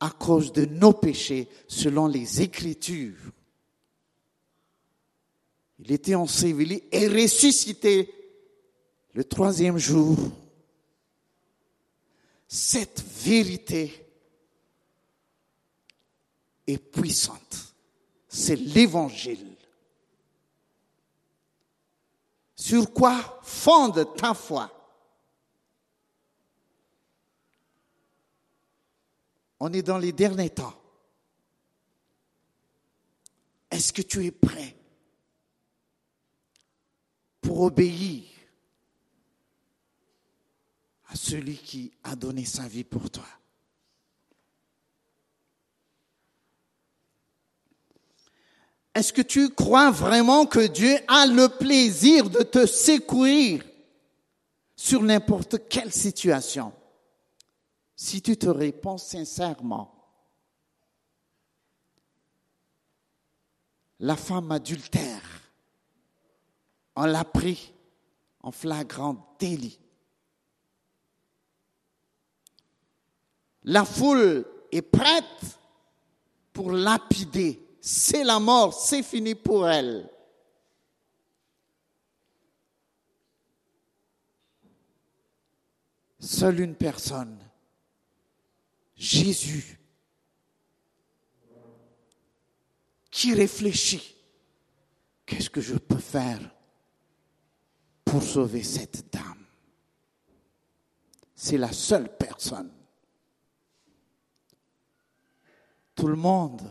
à 0.00 0.10
cause 0.10 0.52
de 0.52 0.64
nos 0.64 0.92
péchés 0.92 1.48
selon 1.68 2.06
les 2.06 2.42
Écritures. 2.42 3.18
Il 5.78 5.92
était 5.92 6.14
enseveli 6.14 6.82
et 6.90 7.08
ressuscité 7.08 8.12
le 9.12 9.24
troisième 9.24 9.78
jour 9.78 10.16
cette 12.48 13.02
vérité 13.02 14.06
est 16.66 16.78
puissante. 16.78 17.74
C'est 18.28 18.56
l'évangile. 18.56 19.56
Sur 22.54 22.92
quoi 22.92 23.40
fonde 23.42 24.14
ta 24.16 24.34
foi? 24.34 24.70
On 29.60 29.72
est 29.72 29.82
dans 29.82 29.98
les 29.98 30.12
derniers 30.12 30.50
temps. 30.50 30.74
Est-ce 33.70 33.92
que 33.92 34.02
tu 34.02 34.24
es 34.24 34.30
prêt 34.30 34.76
pour 37.40 37.62
obéir 37.62 38.24
à 41.08 41.16
celui 41.16 41.56
qui 41.56 41.92
a 42.04 42.16
donné 42.16 42.44
sa 42.44 42.68
vie 42.68 42.84
pour 42.84 43.10
toi? 43.10 43.26
Est-ce 48.94 49.12
que 49.12 49.20
tu 49.20 49.50
crois 49.50 49.90
vraiment 49.90 50.46
que 50.46 50.66
Dieu 50.66 50.96
a 51.06 51.26
le 51.26 51.48
plaisir 51.48 52.30
de 52.30 52.42
te 52.42 52.64
secourir 52.64 53.62
sur 54.74 55.02
n'importe 55.02 55.68
quelle 55.68 55.92
situation? 55.92 56.72
Si 57.96 58.20
tu 58.20 58.36
te 58.36 58.48
réponds 58.48 58.98
sincèrement, 58.98 59.92
la 64.00 64.16
femme 64.16 64.52
adultère, 64.52 65.22
on 66.94 67.06
l'a 67.06 67.24
pris 67.24 67.72
en 68.42 68.52
flagrant 68.52 69.34
délit. 69.38 69.78
La 73.64 73.84
foule 73.84 74.44
est 74.70 74.82
prête 74.82 75.58
pour 76.52 76.70
lapider. 76.70 77.78
C'est 77.80 78.24
la 78.24 78.38
mort, 78.38 78.74
c'est 78.74 79.02
fini 79.02 79.34
pour 79.34 79.68
elle. 79.68 80.08
Seule 86.20 86.60
une 86.60 86.74
personne, 86.74 87.38
Jésus, 88.96 89.78
qui 93.10 93.34
réfléchit, 93.34 94.14
qu'est-ce 95.26 95.50
que 95.50 95.60
je 95.60 95.74
peux 95.74 95.98
faire 95.98 96.40
pour 98.04 98.22
sauver 98.22 98.62
cette 98.62 99.12
dame? 99.12 99.44
C'est 101.34 101.58
la 101.58 101.72
seule 101.72 102.16
personne. 102.16 102.72
Tout 105.94 106.08
le 106.08 106.16
monde 106.16 106.62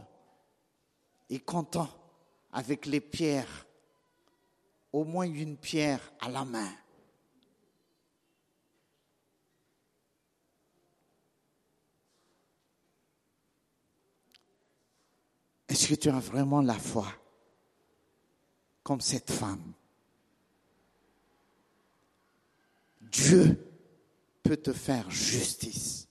est 1.29 1.39
content 1.39 1.89
avec 2.51 2.85
les 2.85 3.01
pierres, 3.01 3.67
au 4.91 5.03
moins 5.03 5.25
une 5.25 5.57
pierre 5.57 6.13
à 6.19 6.29
la 6.29 6.45
main. 6.45 6.71
Est-ce 15.75 15.89
que 15.89 15.95
tu 15.95 16.07
as 16.07 16.21
vraiment 16.21 16.61
la 16.61 16.79
foi 16.79 17.05
comme 18.81 19.01
cette 19.01 19.29
femme? 19.29 19.73
Dieu 23.01 23.61
peut 24.41 24.55
te 24.55 24.71
faire 24.71 25.11
justice. 25.11 26.07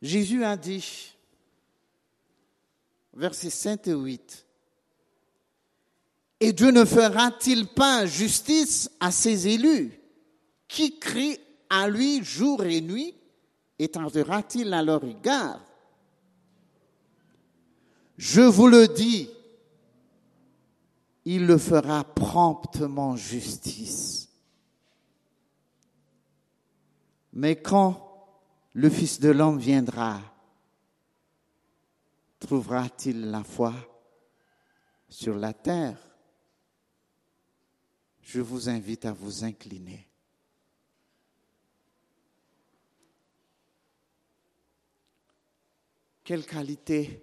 Jésus 0.00 0.44
a 0.44 0.56
dit, 0.56 1.14
versets 3.12 3.50
7 3.50 3.88
et 3.88 3.92
8, 3.92 4.43
Et 6.44 6.52
Dieu 6.52 6.72
ne 6.72 6.84
fera-t-il 6.84 7.68
pas 7.68 8.04
justice 8.04 8.90
à 9.00 9.10
ses 9.10 9.48
élus? 9.48 9.98
Qui 10.68 10.98
crient 10.98 11.38
à 11.70 11.88
lui 11.88 12.22
jour 12.22 12.62
et 12.64 12.82
nuit 12.82 13.14
et 13.78 13.88
tardera-t-il 13.88 14.74
à 14.74 14.82
leur 14.82 15.02
égard? 15.04 15.64
Je 18.18 18.42
vous 18.42 18.68
le 18.68 18.88
dis, 18.88 19.30
il 21.24 21.46
le 21.46 21.56
fera 21.56 22.04
promptement 22.04 23.16
justice. 23.16 24.28
Mais 27.32 27.56
quand 27.56 28.36
le 28.74 28.90
Fils 28.90 29.18
de 29.18 29.30
l'homme 29.30 29.58
viendra, 29.58 30.20
trouvera-t-il 32.38 33.30
la 33.30 33.42
foi 33.42 33.72
sur 35.08 35.36
la 35.36 35.54
terre? 35.54 35.96
Je 38.24 38.40
vous 38.40 38.68
invite 38.68 39.04
à 39.04 39.12
vous 39.12 39.44
incliner. 39.44 40.08
Quelle 46.24 46.46
qualité. 46.46 47.22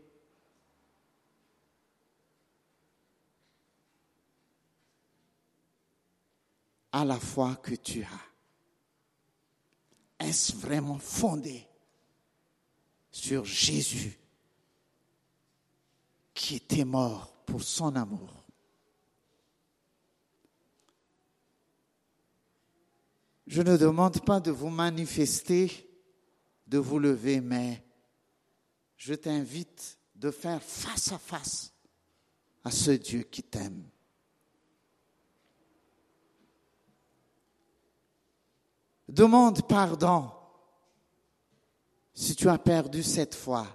À 6.91 7.03
la 7.03 7.19
foi 7.19 7.55
que 7.55 7.73
tu 7.75 8.03
as. 8.03 8.31
Est-ce 10.19 10.55
vraiment 10.55 10.99
fondé 10.99 11.67
sur 13.09 13.43
Jésus 13.43 14.19
qui 16.33 16.57
était 16.57 16.85
mort 16.85 17.33
pour 17.45 17.63
son 17.63 17.95
amour? 17.95 18.40
Je 23.47 23.61
ne 23.61 23.77
demande 23.77 24.23
pas 24.23 24.39
de 24.39 24.51
vous 24.51 24.69
manifester, 24.69 25.89
de 26.67 26.77
vous 26.77 26.99
lever, 26.99 27.41
mais 27.41 27.83
je 28.95 29.13
t'invite 29.13 29.97
de 30.15 30.31
faire 30.31 30.61
face 30.61 31.11
à 31.11 31.17
face 31.17 31.73
à 32.63 32.71
ce 32.71 32.91
Dieu 32.91 33.23
qui 33.23 33.43
t'aime. 33.43 33.83
Demande 39.09 39.67
pardon 39.67 40.31
si 42.13 42.35
tu 42.35 42.47
as 42.47 42.57
perdu 42.57 43.03
cette 43.03 43.35
foi. 43.35 43.67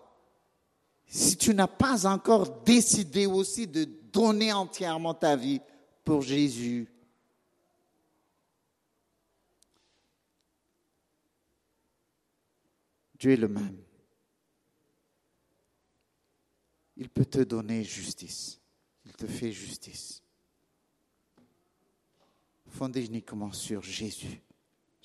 Si 1.06 1.36
tu 1.36 1.52
n'as 1.54 1.66
pas 1.66 2.06
encore 2.06 2.62
décidé 2.62 3.26
aussi 3.26 3.66
de 3.66 3.84
donner 3.84 4.52
entièrement 4.52 5.14
ta 5.14 5.36
vie 5.36 5.60
pour 6.04 6.22
Jésus. 6.22 6.88
Dieu 13.18 13.32
est 13.32 13.36
le 13.36 13.48
même. 13.48 13.82
Il 16.96 17.08
peut 17.08 17.24
te 17.24 17.40
donner 17.40 17.84
justice. 17.84 18.60
Il 19.04 19.12
te 19.12 19.26
fait 19.26 19.52
justice. 19.52 20.22
Fondé 22.68 23.04
uniquement 23.04 23.52
sur 23.52 23.82
Jésus 23.82 24.42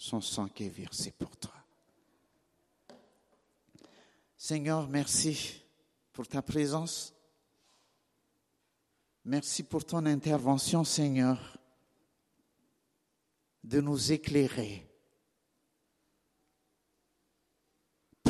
son 0.02 0.20
sang 0.20 0.48
qui 0.48 0.64
est 0.64 0.70
versé 0.70 1.12
pour 1.12 1.38
toi. 1.38 1.54
Seigneur, 4.36 4.88
merci 4.90 5.62
pour 6.12 6.28
ta 6.28 6.42
présence. 6.42 7.14
Merci 9.24 9.62
pour 9.62 9.86
ton 9.86 10.04
intervention, 10.08 10.84
Seigneur, 10.84 11.56
de 13.64 13.80
nous 13.80 14.12
éclairer. 14.12 14.91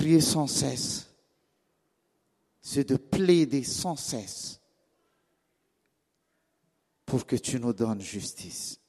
Prier 0.02 0.20
sans 0.20 0.48
cesse, 0.48 1.14
c'est 2.60 2.90
de 2.90 2.96
plaider 2.96 3.64
sans 3.64 3.96
cesse 3.96 4.60
pour 7.06 7.28
que 7.28 7.36
tu 7.36 7.60
nous 7.60 7.72
donnes 7.72 8.02
justice. 8.02 8.80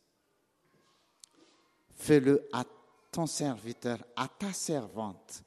Fais-le 1.90 2.48
à 2.50 2.64
ton 3.10 3.26
serviteur, 3.26 4.02
à 4.16 4.26
ta 4.26 4.54
servante, 4.54 5.44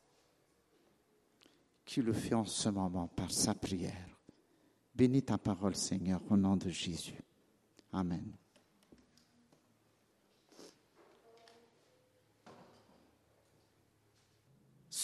qui 1.83 2.03
le 2.03 2.13
fait 2.13 2.35
en 2.35 2.45
ce 2.45 2.69
moment 2.69 3.07
par 3.07 3.31
sa 3.31 3.55
prière. 3.55 4.19
Bénis 4.93 5.23
ta 5.23 5.39
parole, 5.39 5.75
Seigneur, 5.75 6.21
au 6.29 6.37
nom 6.37 6.57
de 6.57 6.69
Jésus. 6.69 7.19
Amen. 7.91 8.37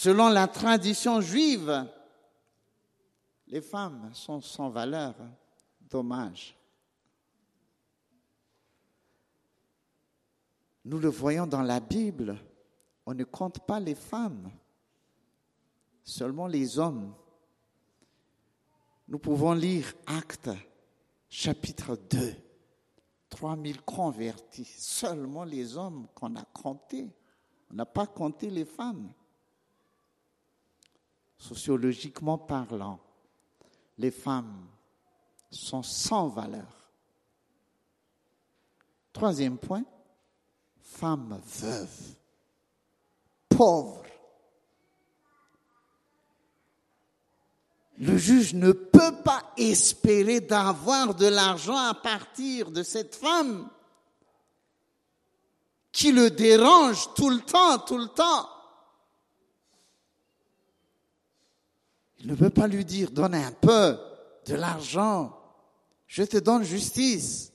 Selon 0.02 0.30
la 0.30 0.48
tradition 0.48 1.20
juive, 1.20 1.88
les 3.46 3.60
femmes 3.60 4.10
sont 4.12 4.40
sans 4.40 4.68
valeur. 4.68 5.14
Dommage. 5.80 6.58
Nous 10.84 10.98
le 10.98 11.08
voyons 11.08 11.46
dans 11.46 11.62
la 11.62 11.78
Bible. 11.78 12.36
On 13.06 13.14
ne 13.14 13.22
compte 13.22 13.64
pas 13.64 13.78
les 13.78 13.94
femmes, 13.94 14.50
seulement 16.02 16.48
les 16.48 16.80
hommes. 16.80 17.14
Nous 19.06 19.20
pouvons 19.20 19.52
lire 19.52 19.94
Actes 20.06 20.50
chapitre 21.28 21.96
2. 22.10 22.34
3000 23.28 23.82
convertis, 23.82 24.64
seulement 24.64 25.44
les 25.44 25.76
hommes 25.76 26.08
qu'on 26.16 26.34
a 26.34 26.44
comptés. 26.46 27.08
On 27.70 27.74
n'a 27.74 27.86
pas 27.86 28.08
compté 28.08 28.50
les 28.50 28.64
femmes. 28.64 29.12
Sociologiquement 31.42 32.38
parlant, 32.38 33.00
les 33.98 34.12
femmes 34.12 34.64
sont 35.50 35.82
sans 35.82 36.28
valeur. 36.28 36.92
Troisième 39.12 39.58
point, 39.58 39.82
femme 40.80 41.40
veuve, 41.44 42.14
pauvre. 43.48 44.04
Le 47.98 48.16
juge 48.16 48.54
ne 48.54 48.70
peut 48.70 49.16
pas 49.24 49.42
espérer 49.56 50.38
d'avoir 50.40 51.16
de 51.16 51.26
l'argent 51.26 51.76
à 51.76 51.94
partir 51.94 52.70
de 52.70 52.84
cette 52.84 53.16
femme 53.16 53.68
qui 55.90 56.12
le 56.12 56.30
dérange 56.30 57.12
tout 57.14 57.30
le 57.30 57.40
temps, 57.40 57.80
tout 57.80 57.98
le 57.98 58.06
temps. 58.06 58.48
Il 62.22 62.28
ne 62.28 62.34
peut 62.34 62.50
pas 62.50 62.66
lui 62.66 62.84
dire, 62.84 63.10
donne 63.10 63.34
un 63.34 63.52
peu 63.52 63.98
de 64.46 64.54
l'argent, 64.54 65.38
je 66.06 66.22
te 66.22 66.38
donne 66.38 66.62
justice 66.62 67.52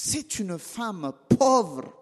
c'est 0.00 0.38
une 0.38 0.60
femme 0.60 1.12
pauvre. 1.28 1.92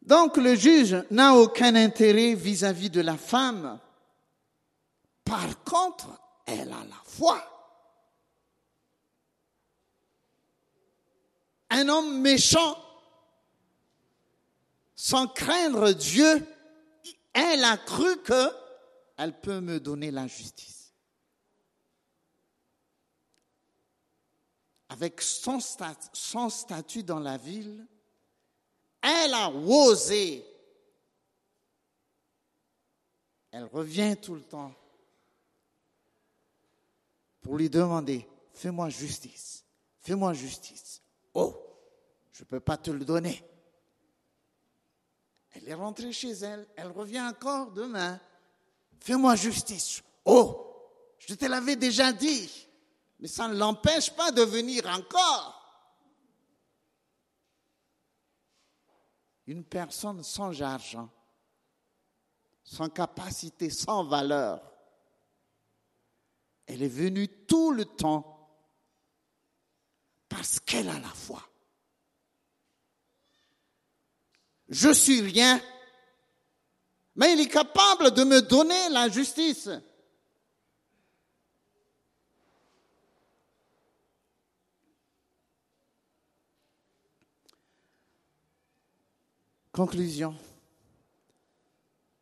Donc 0.00 0.38
le 0.38 0.54
juge 0.54 0.96
n'a 1.10 1.34
aucun 1.34 1.74
intérêt 1.74 2.34
vis-à-vis 2.34 2.88
de 2.88 3.02
la 3.02 3.18
femme. 3.18 3.78
Par 5.24 5.62
contre, 5.62 6.08
elle 6.46 6.72
a 6.72 6.84
la 6.88 7.02
foi. 7.04 7.38
Un 11.68 11.86
homme 11.90 12.22
méchant, 12.22 12.78
sans 15.04 15.26
craindre 15.26 15.92
Dieu, 15.92 16.46
Elle 17.34 17.62
a 17.62 17.76
cru 17.76 18.22
que 18.22 18.48
elle 19.18 19.38
peut 19.38 19.60
me 19.60 19.78
donner 19.78 20.10
la 20.10 20.26
justice. 20.26 20.94
Avec 24.88 25.20
son 25.20 25.60
statut 26.48 27.02
dans 27.02 27.18
la 27.18 27.36
ville, 27.36 27.86
elle 29.02 29.34
a 29.34 29.50
osé. 29.50 30.42
Elle 33.50 33.64
revient 33.64 34.16
tout 34.16 34.36
le 34.36 34.42
temps 34.42 34.74
pour 37.42 37.58
lui 37.58 37.68
demander, 37.68 38.26
fais-moi 38.54 38.88
justice, 38.88 39.66
fais-moi 40.00 40.32
justice. 40.32 41.02
Oh, 41.34 41.54
je 42.32 42.42
ne 42.42 42.46
peux 42.46 42.60
pas 42.60 42.78
te 42.78 42.90
le 42.90 43.04
donner. 43.04 43.44
Elle 45.54 45.68
est 45.68 45.74
rentrée 45.74 46.12
chez 46.12 46.32
elle, 46.32 46.66
elle 46.76 46.90
revient 46.90 47.20
encore 47.20 47.70
demain. 47.70 48.20
Fais-moi 49.00 49.36
justice. 49.36 50.02
Oh, 50.24 50.64
je 51.18 51.34
te 51.34 51.44
l'avais 51.44 51.76
déjà 51.76 52.12
dit, 52.12 52.68
mais 53.20 53.28
ça 53.28 53.46
ne 53.48 53.54
l'empêche 53.54 54.10
pas 54.10 54.32
de 54.32 54.42
venir 54.42 54.86
encore. 54.86 55.60
Une 59.46 59.64
personne 59.64 60.22
sans 60.22 60.60
argent, 60.62 61.08
sans 62.64 62.88
capacité, 62.88 63.70
sans 63.70 64.04
valeur, 64.04 64.60
elle 66.66 66.82
est 66.82 66.88
venue 66.88 67.28
tout 67.46 67.70
le 67.70 67.84
temps 67.84 68.34
parce 70.28 70.58
qu'elle 70.58 70.88
a 70.88 70.98
la 70.98 71.08
foi. 71.08 71.42
Je 74.68 74.92
suis 74.92 75.20
rien, 75.20 75.60
mais 77.16 77.34
il 77.34 77.40
est 77.40 77.48
capable 77.48 78.10
de 78.12 78.24
me 78.24 78.40
donner 78.40 78.88
la 78.90 79.08
justice. 79.08 79.68
Conclusion. 89.70 90.36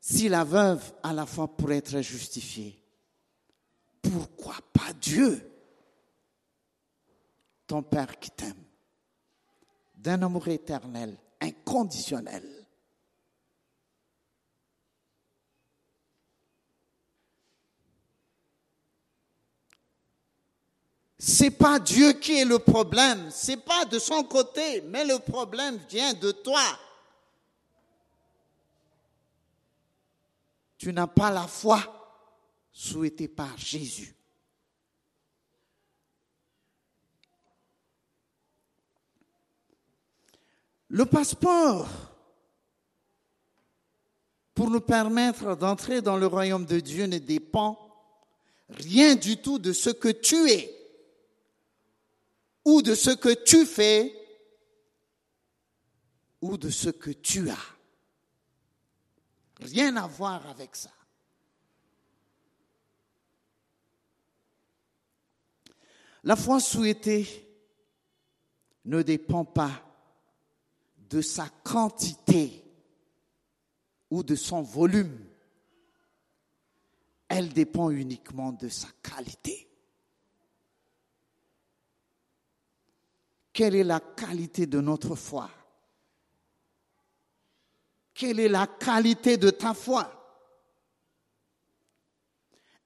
Si 0.01 0.29
la 0.29 0.43
veuve 0.43 0.93
a 1.03 1.13
la 1.13 1.27
foi 1.27 1.47
pour 1.47 1.71
être 1.71 2.01
justifiée, 2.01 2.83
pourquoi 4.01 4.57
pas 4.73 4.93
Dieu? 4.95 5.49
Ton 7.67 7.83
Père 7.83 8.19
qui 8.19 8.31
t'aime, 8.31 8.65
d'un 9.95 10.23
amour 10.23 10.49
éternel, 10.49 11.17
inconditionnel. 11.43 12.49
C'est 21.19 21.53
pas 21.53 21.79
Dieu 21.79 22.15
qui 22.15 22.41
est 22.41 22.45
le 22.45 22.59
problème, 22.59 23.31
c'est 23.31 23.57
pas 23.57 23.85
de 23.85 23.99
son 23.99 24.25
côté, 24.25 24.81
mais 24.83 25.05
le 25.05 25.19
problème 25.19 25.79
vient 25.89 26.15
de 26.15 26.33
toi. 26.33 26.65
Tu 30.79 30.93
n'as 30.93 31.07
pas 31.07 31.31
la 31.31 31.47
foi 31.47 31.81
souhaité 32.73 33.29
par 33.29 33.57
Jésus. 33.57 34.17
Le 40.93 41.07
passeport 41.07 41.89
pour 44.53 44.69
nous 44.69 44.83
permettre 44.83 45.57
d'entrer 45.57 46.03
dans 46.03 46.19
le 46.19 46.27
royaume 46.27 46.67
de 46.67 46.81
Dieu 46.81 47.07
ne 47.07 47.17
dépend 47.17 47.79
rien 48.69 49.15
du 49.15 49.39
tout 49.39 49.59
de 49.59 49.73
ce 49.73 49.89
que 49.89 50.11
tu 50.11 50.51
es 50.51 50.71
ou 52.67 52.83
de 52.83 52.95
ce 52.95 53.09
que 53.09 53.33
tu 53.33 53.65
fais 53.65 54.15
ou 56.43 56.59
de 56.59 56.69
ce 56.69 56.91
que 56.91 57.11
tu 57.11 57.49
as. 57.49 57.77
Rien 59.61 59.97
à 59.97 60.07
voir 60.07 60.47
avec 60.47 60.77
ça. 60.77 60.91
La 66.23 66.37
foi 66.37 66.61
souhaitée 66.61 67.49
ne 68.85 69.01
dépend 69.01 69.47
pas 69.47 69.89
de 71.13 71.21
sa 71.21 71.47
quantité 71.63 72.65
ou 74.11 74.23
de 74.23 74.35
son 74.35 74.63
volume. 74.63 75.27
Elle 77.29 77.53
dépend 77.53 77.91
uniquement 77.91 78.51
de 78.53 78.71
sa 78.71 78.89
qualité. 79.03 79.69
Quelle 83.53 83.75
est 83.75 83.85
la 83.85 84.01
qualité 84.01 84.65
de 84.65 84.81
notre 84.81 85.15
foi? 85.15 85.51
Quelle 88.15 88.41
est 88.41 88.49
la 88.49 88.67
qualité 88.67 89.37
de 89.37 89.51
ta 89.51 89.75
foi? 89.75 90.11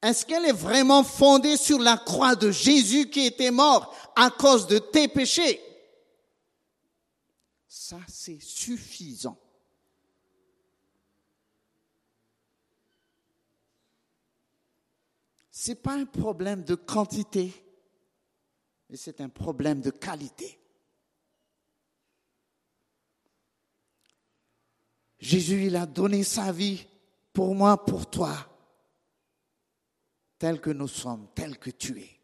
Est-ce 0.03 0.27
qu'elle 0.27 0.47
est 0.47 0.53
vraiment 0.53 1.05
fondée 1.05 1.57
sur 1.57 1.79
la 1.79 1.97
croix 1.97 2.35
de 2.35 2.51
Jésus 2.51 3.09
qui 3.09 3.27
était 3.27 3.53
mort 3.53 3.95
à 4.17 4.31
cause 4.31 4.67
de 4.67 4.79
tes 4.79 5.07
péchés? 5.07 5.61
Ça, 7.79 8.01
c'est 8.09 8.41
suffisant. 8.41 9.39
Ce 15.51 15.71
n'est 15.71 15.77
pas 15.77 15.93
un 15.93 16.07
problème 16.07 16.65
de 16.65 16.75
quantité, 16.75 17.53
mais 18.89 18.97
c'est 18.97 19.21
un 19.21 19.29
problème 19.29 19.83
de 19.83 19.91
qualité. 19.91 20.59
Jésus, 25.19 25.67
il 25.67 25.77
a 25.77 25.85
donné 25.85 26.25
sa 26.25 26.53
vie 26.53 26.87
pour 27.35 27.55
moi, 27.55 27.85
pour 27.85 28.09
toi 28.09 28.35
tel 30.39 30.63
que 30.63 30.71
nous 30.71 30.89
sommes, 30.89 31.29
tel 31.35 31.59
que 31.59 31.71
tu 31.71 32.01
es. 32.01 32.16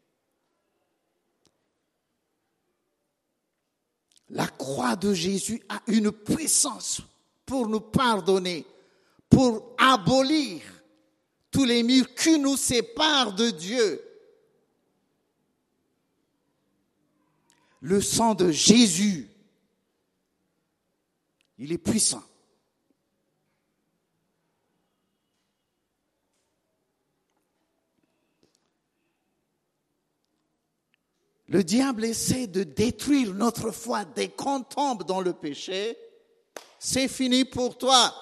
La 4.33 4.47
croix 4.47 4.97
de 4.97 5.13
Jésus 5.13 5.63
a 5.69 5.83
une 5.87 6.11
puissance 6.11 7.03
pour 7.45 7.69
nous 7.69 7.81
pardonner, 7.81 8.67
pour 9.29 9.75
abolir 9.77 10.63
tous 11.51 11.67
les 11.67 11.83
murs 11.83 12.15
qui 12.15 12.39
nous 12.39 12.57
séparent 12.57 13.35
de 13.35 13.51
Dieu. 13.51 14.03
Le 17.83 18.01
sang 18.01 18.35
de 18.35 18.51
Jésus, 18.51 19.29
il 21.59 21.71
est 21.71 21.79
puissant. 21.79 22.25
Le 31.53 31.63
diable 31.63 32.07
essaie 32.07 32.47
de 32.47 32.63
détruire 32.63 33.35
notre 33.35 33.73
foi 33.73 34.07
dès 34.07 34.31
qu'on 34.31 34.63
tombe 34.63 35.05
dans 35.05 35.21
le 35.21 35.35
péché. 35.35 35.99
C'est 36.79 37.09
fini 37.09 37.45
pour 37.45 37.77
toi. 37.77 38.15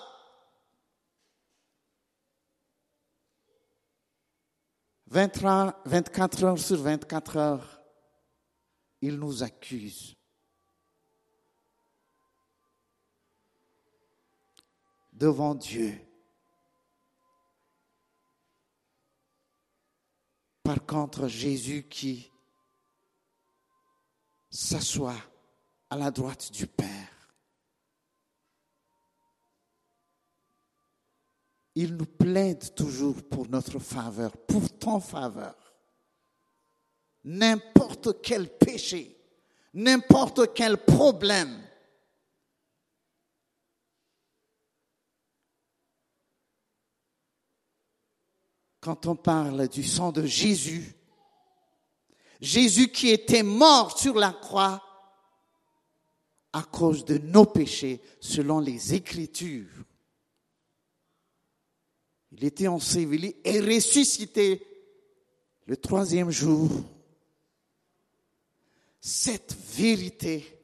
Vingt-quatre 5.07 6.43
heures 6.43 6.59
sur 6.59 6.83
24 6.83 7.37
heures, 7.37 7.81
il 9.01 9.15
nous 9.17 9.45
accuse. 9.45 10.17
Devant 15.13 15.55
Dieu. 15.55 16.05
Par 20.65 20.85
contre, 20.85 21.29
Jésus 21.29 21.87
qui 21.89 22.30
s'assoit 24.51 25.17
à 25.89 25.97
la 25.97 26.11
droite 26.11 26.51
du 26.53 26.67
Père. 26.67 26.89
Il 31.77 31.97
nous 31.97 32.07
plaide 32.07 32.75
toujours 32.75 33.23
pour 33.29 33.49
notre 33.49 33.79
faveur, 33.79 34.37
pour 34.37 34.77
ton 34.79 35.01
faveur. 35.01 35.55
N'importe 37.25 38.21
quel 38.23 38.49
péché, 38.59 39.17
n'importe 39.73 40.53
quel 40.53 40.79
problème, 40.79 41.63
quand 48.81 49.07
on 49.07 49.15
parle 49.15 49.69
du 49.69 49.85
sang 49.85 50.11
de 50.11 50.25
Jésus, 50.25 50.97
Jésus 52.41 52.89
qui 52.89 53.11
était 53.11 53.43
mort 53.43 53.99
sur 53.99 54.15
la 54.15 54.33
croix 54.33 54.83
à 56.53 56.63
cause 56.63 57.05
de 57.05 57.19
nos 57.19 57.45
péchés 57.45 58.01
selon 58.21 58.61
les 58.61 58.95
Écritures. 58.95 59.69
Il 62.33 62.45
était 62.45 62.69
enseveli 62.69 63.37
et 63.45 63.61
ressuscité 63.61 64.67
le 65.67 65.77
troisième 65.77 66.31
jour. 66.31 66.71
Cette 69.01 69.55
vérité 69.77 70.59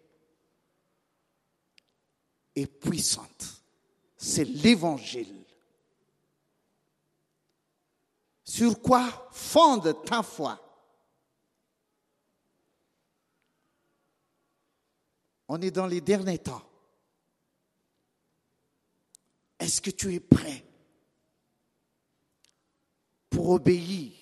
est 2.55 2.67
puissante. 2.67 3.63
C'est 4.17 4.45
l'évangile. 4.45 5.35
Sur 8.45 8.81
quoi 8.81 9.29
fonde 9.33 10.03
ta 10.05 10.23
foi? 10.23 10.66
On 15.49 15.61
est 15.61 15.71
dans 15.71 15.87
les 15.87 16.01
derniers 16.01 16.39
temps. 16.39 16.63
Est-ce 19.59 19.81
que 19.81 19.91
tu 19.91 20.15
es 20.15 20.21
prêt 20.21 20.65
pour 23.31 23.51
obéir 23.51 24.13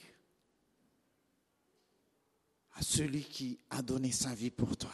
à 2.74 2.82
celui 2.82 3.24
qui 3.24 3.58
a 3.70 3.82
donné 3.82 4.12
sa 4.12 4.34
vie 4.34 4.50
pour 4.50 4.76
toi? 4.76 4.92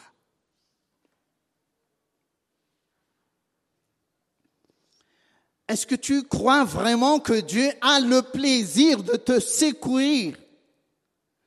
Est-ce 5.67 5.87
que 5.87 5.95
tu 5.95 6.23
crois 6.23 6.65
vraiment 6.65 7.19
que 7.19 7.39
Dieu 7.39 7.71
a 7.79 8.01
le 8.01 8.21
plaisir 8.21 9.03
de 9.03 9.15
te 9.15 9.39
secourir 9.39 10.37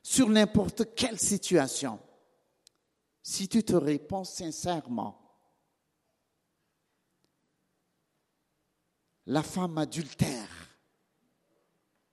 sur 0.03 0.31
n'importe 0.31 0.95
quelle 0.95 1.19
situation? 1.19 1.99
Si 3.27 3.49
tu 3.49 3.65
te 3.65 3.73
réponds 3.73 4.25
sincèrement, 4.25 5.19
la 9.25 9.43
femme 9.43 9.79
adultère, 9.79 10.77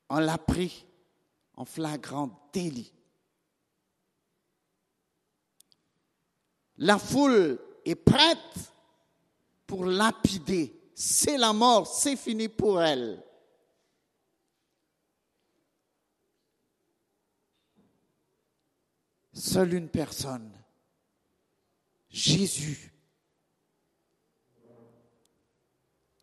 on 0.07 0.20
l'a 0.20 0.38
pris 0.38 0.86
en 1.55 1.66
flagrant 1.66 2.49
délit. 2.53 2.93
La 6.78 6.97
foule 6.97 7.59
est 7.84 7.95
prête 7.95 8.72
pour 9.68 9.84
lapider. 9.84 10.93
C'est 10.95 11.38
la 11.38 11.51
mort, 11.51 11.88
c'est 11.88 12.16
fini 12.16 12.47
pour 12.47 12.82
elle. 12.82 13.22
Seule 19.34 19.74
une 19.74 19.89
personne, 19.89 20.61
Jésus, 22.12 22.91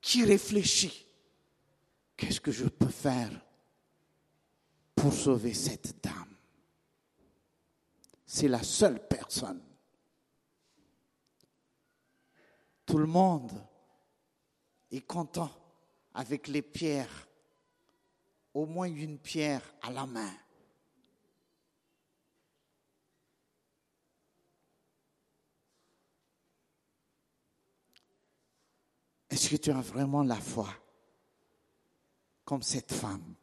qui 0.03 0.25
réfléchit, 0.25 1.07
qu'est-ce 2.17 2.41
que 2.41 2.53
je 2.53 2.67
peux 2.67 2.89
faire 2.89 3.31
pour 4.95 5.13
sauver 5.13 5.55
cette 5.55 6.03
dame? 6.03 6.37
C'est 8.27 8.49
la 8.49 8.63
seule 8.63 9.07
personne. 9.09 9.63
Tout 12.85 12.99
le 12.99 13.07
monde 13.07 13.53
est 14.91 15.01
content 15.01 15.51
avec 16.15 16.49
les 16.49 16.63
pierres, 16.63 17.29
au 18.53 18.67
moins 18.67 18.89
une 18.89 19.19
pierre 19.19 19.63
à 19.83 19.91
la 19.91 20.07
main. 20.07 20.35
Est-ce 29.39 29.51
que 29.51 29.57
tu 29.57 29.71
as 29.71 29.81
vraiment 29.81 30.25
la 30.25 30.35
foi 30.35 30.69
comme 32.45 32.61
cette 32.61 32.93
femme? 32.93 33.37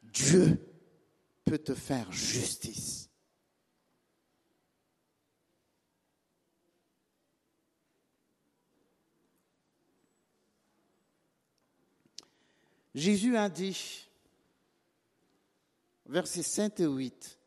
Dieu 0.00 0.64
peut 1.44 1.58
te 1.58 1.74
faire 1.74 2.12
justice. 2.12 3.10
Jésus 12.94 13.36
a 13.36 13.48
dit, 13.48 14.08
versets 16.06 16.44
7 16.44 16.78
et 16.78 16.86
8, 16.86 17.37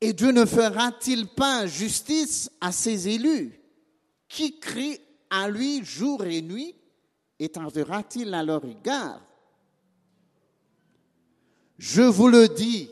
Et 0.00 0.12
Dieu 0.12 0.30
ne 0.30 0.44
fera-t-il 0.44 1.26
pas 1.26 1.66
justice 1.66 2.50
à 2.60 2.70
ses 2.70 3.08
élus? 3.08 3.58
Qui 4.28 4.58
crient 4.58 5.00
à 5.30 5.48
lui 5.48 5.84
jour 5.84 6.24
et 6.24 6.42
nuit 6.42 6.74
et 7.38 7.48
tardera-t-il 7.48 8.34
à 8.34 8.42
leur 8.42 8.64
égard? 8.64 9.22
Je 11.78 12.02
vous 12.02 12.28
le 12.28 12.48
dis, 12.48 12.90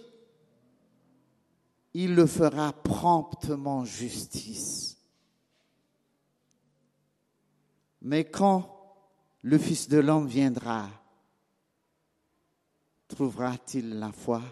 il 1.95 2.15
le 2.15 2.27
fera 2.27 2.73
promptement 2.73 3.85
justice. 3.85 4.97
Mais 8.03 8.25
quand 8.25 8.71
le 9.43 9.59
Fils 9.59 9.89
de 9.89 9.99
l'homme 9.99 10.27
viendra, 10.27 10.91
trouvera-t-il 13.09 13.99
la 13.99 14.13
foi 14.13 14.43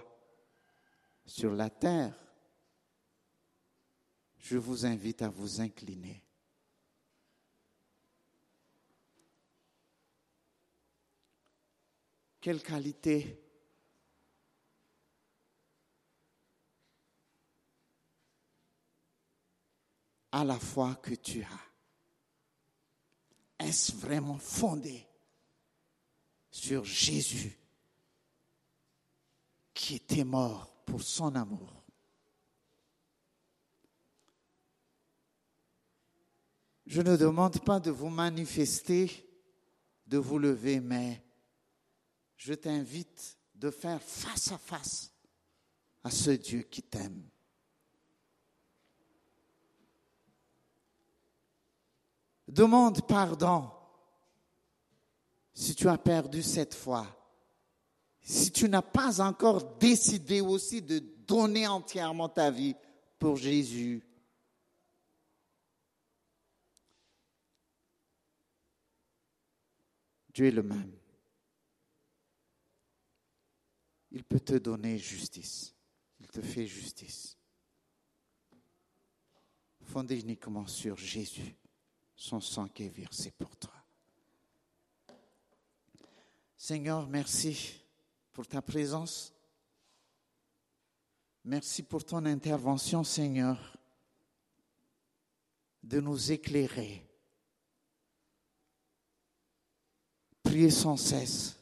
sur 1.26 1.52
la 1.52 1.68
terre? 1.68 2.21
Je 4.42 4.58
vous 4.58 4.84
invite 4.84 5.22
à 5.22 5.28
vous 5.28 5.60
incliner. 5.60 6.20
Quelle 12.40 12.60
qualité. 12.60 13.38
À 20.32 20.44
la 20.44 20.58
foi 20.58 20.96
que 20.96 21.14
tu 21.14 21.44
as. 21.44 21.60
Est-ce 23.60 23.92
vraiment 23.94 24.38
fondé 24.38 25.06
sur 26.50 26.84
Jésus 26.84 27.56
qui 29.72 29.94
était 29.94 30.24
mort 30.24 30.82
pour 30.84 31.00
son 31.00 31.36
amour? 31.36 31.81
Je 36.86 37.00
ne 37.00 37.16
demande 37.16 37.60
pas 37.60 37.80
de 37.80 37.90
vous 37.90 38.08
manifester, 38.08 39.10
de 40.06 40.18
vous 40.18 40.38
lever, 40.38 40.80
mais 40.80 41.22
je 42.36 42.54
t'invite 42.54 43.38
de 43.54 43.70
faire 43.70 44.02
face 44.02 44.50
à 44.50 44.58
face 44.58 45.12
à 46.02 46.10
ce 46.10 46.30
Dieu 46.30 46.62
qui 46.62 46.82
t'aime. 46.82 47.22
Demande 52.48 53.06
pardon 53.06 53.70
si 55.54 55.74
tu 55.74 55.88
as 55.88 55.98
perdu 55.98 56.42
cette 56.42 56.74
foi. 56.74 57.06
Si 58.20 58.50
tu 58.50 58.68
n'as 58.68 58.82
pas 58.82 59.20
encore 59.20 59.76
décidé 59.78 60.40
aussi 60.40 60.82
de 60.82 60.98
donner 61.26 61.66
entièrement 61.66 62.28
ta 62.28 62.50
vie 62.50 62.74
pour 63.18 63.36
Jésus. 63.36 64.02
Dieu 70.32 70.46
est 70.46 70.52
le 70.52 70.62
même. 70.62 70.92
Il 74.10 74.24
peut 74.24 74.40
te 74.40 74.54
donner 74.54 74.98
justice. 74.98 75.74
Il 76.20 76.28
te 76.28 76.40
fait 76.40 76.66
justice. 76.66 77.36
Fondé 79.84 80.20
uniquement 80.20 80.66
sur 80.66 80.96
Jésus 80.96 81.56
son 82.22 82.40
sang 82.40 82.68
qui 82.68 82.84
est 82.84 82.88
versé 82.88 83.32
pour 83.32 83.56
toi. 83.56 83.74
Seigneur, 86.56 87.08
merci 87.08 87.82
pour 88.30 88.46
ta 88.46 88.62
présence. 88.62 89.34
Merci 91.44 91.82
pour 91.82 92.04
ton 92.04 92.24
intervention, 92.24 93.02
Seigneur, 93.02 93.76
de 95.82 96.00
nous 96.00 96.30
éclairer. 96.30 97.11
Prier 100.52 100.70
sans 100.70 100.98
cesse, 100.98 101.56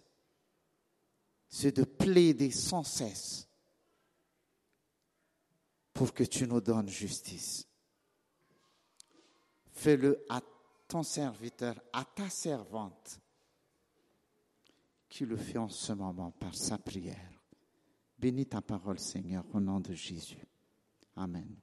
c'est 1.49 1.76
de 1.76 1.84
plaider 1.84 2.51
sans 2.51 2.82
cesse 2.82 3.47
pour 5.93 6.12
que 6.12 6.24
tu 6.24 6.49
nous 6.49 6.61
donnes 6.61 6.88
justice. 6.88 7.68
Fais-le 9.74 10.26
à 10.28 10.41
ton 10.88 11.05
serviteur, 11.05 11.80
à 11.93 12.05
ta 12.05 12.28
servante, 12.28 13.20
qui 15.09 15.24
le 15.24 15.36
fait 15.36 15.59
en 15.59 15.68
ce 15.68 15.93
moment 15.93 16.32
par 16.32 16.57
sa 16.57 16.76
prière. 16.76 17.45
Bénis 18.18 18.47
ta 18.47 18.61
parole, 18.61 18.99
Seigneur, 18.99 19.45
au 19.53 19.61
nom 19.61 19.78
de 19.78 19.95
Jésus. 19.95 20.45
Amen. 21.14 21.61